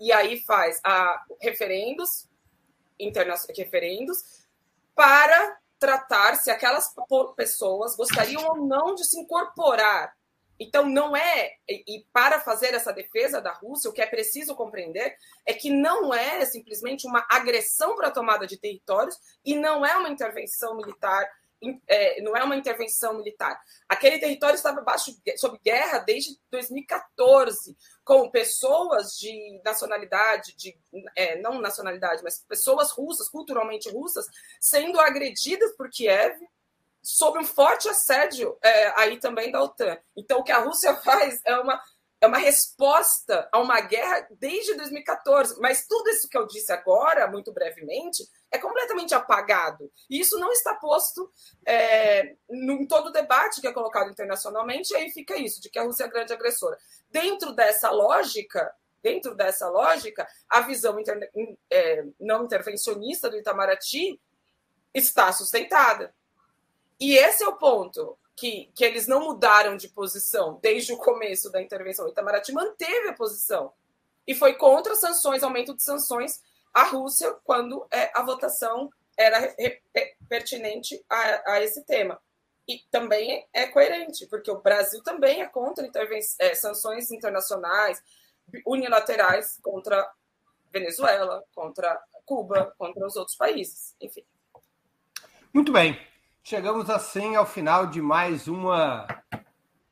[0.00, 2.28] e aí faz a referendos,
[3.56, 4.46] referendos
[4.94, 6.92] para tratar se aquelas
[7.36, 10.12] pessoas gostariam ou não de se incorporar
[10.58, 11.52] então, não é.
[11.68, 15.14] E para fazer essa defesa da Rússia, o que é preciso compreender
[15.46, 19.96] é que não é simplesmente uma agressão para a tomada de territórios e não é
[19.96, 21.28] uma intervenção militar.
[21.88, 23.60] É, não é uma intervenção militar.
[23.88, 30.78] Aquele território estava baixo, sob guerra desde 2014, com pessoas de nacionalidade, de,
[31.16, 34.26] é, não nacionalidade, mas pessoas russas, culturalmente russas,
[34.60, 36.38] sendo agredidas por Kiev,
[37.02, 39.98] sob um forte assédio é, aí também da OTAN.
[40.16, 41.80] Então, o que a Rússia faz é uma,
[42.20, 45.60] é uma resposta a uma guerra desde 2014.
[45.60, 49.90] Mas tudo isso que eu disse agora, muito brevemente, é completamente apagado.
[50.10, 51.30] E isso não está posto
[51.64, 55.78] é, em todo o debate que é colocado internacionalmente, e aí fica isso, de que
[55.78, 56.76] a Rússia é a grande agressora.
[57.10, 60.96] Dentro dessa lógica, dentro dessa lógica, a visão
[61.70, 64.20] é, não intervencionista do Itamaraty
[64.92, 66.12] está sustentada.
[67.00, 71.50] E esse é o ponto, que, que eles não mudaram de posição desde o começo
[71.50, 72.06] da intervenção.
[72.06, 73.72] O Itamaraty manteve a posição
[74.24, 76.40] e foi contra sanções, aumento de sanções
[76.72, 79.52] à Rússia quando é, a votação era
[80.28, 82.20] pertinente a, a, esse tema.
[82.68, 85.90] E também é coerente, porque o Brasil também é contra
[86.38, 88.00] é, sanções internacionais
[88.64, 90.08] unilaterais contra
[90.70, 94.24] Venezuela, contra Cuba, contra os outros países, enfim.
[95.52, 95.98] Muito bem.
[96.48, 99.06] Chegamos assim ao final de mais uma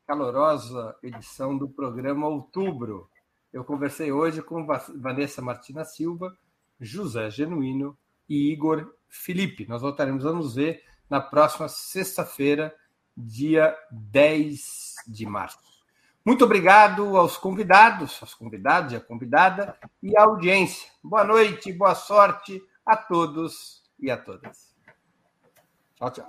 [0.07, 3.11] calorosa edição do programa Outubro.
[3.53, 4.65] Eu conversei hoje com
[4.95, 6.35] Vanessa Martina Silva,
[6.81, 7.95] José Genuíno
[8.27, 9.67] e Igor Felipe.
[9.69, 12.75] Nós voltaremos a nos ver na próxima sexta-feira,
[13.15, 15.59] dia 10 de março.
[16.25, 20.89] Muito obrigado aos convidados, aos convidados e à convidada e à audiência.
[21.03, 24.66] Boa noite, boa sorte a todos e a todas.
[25.99, 26.23] 啊这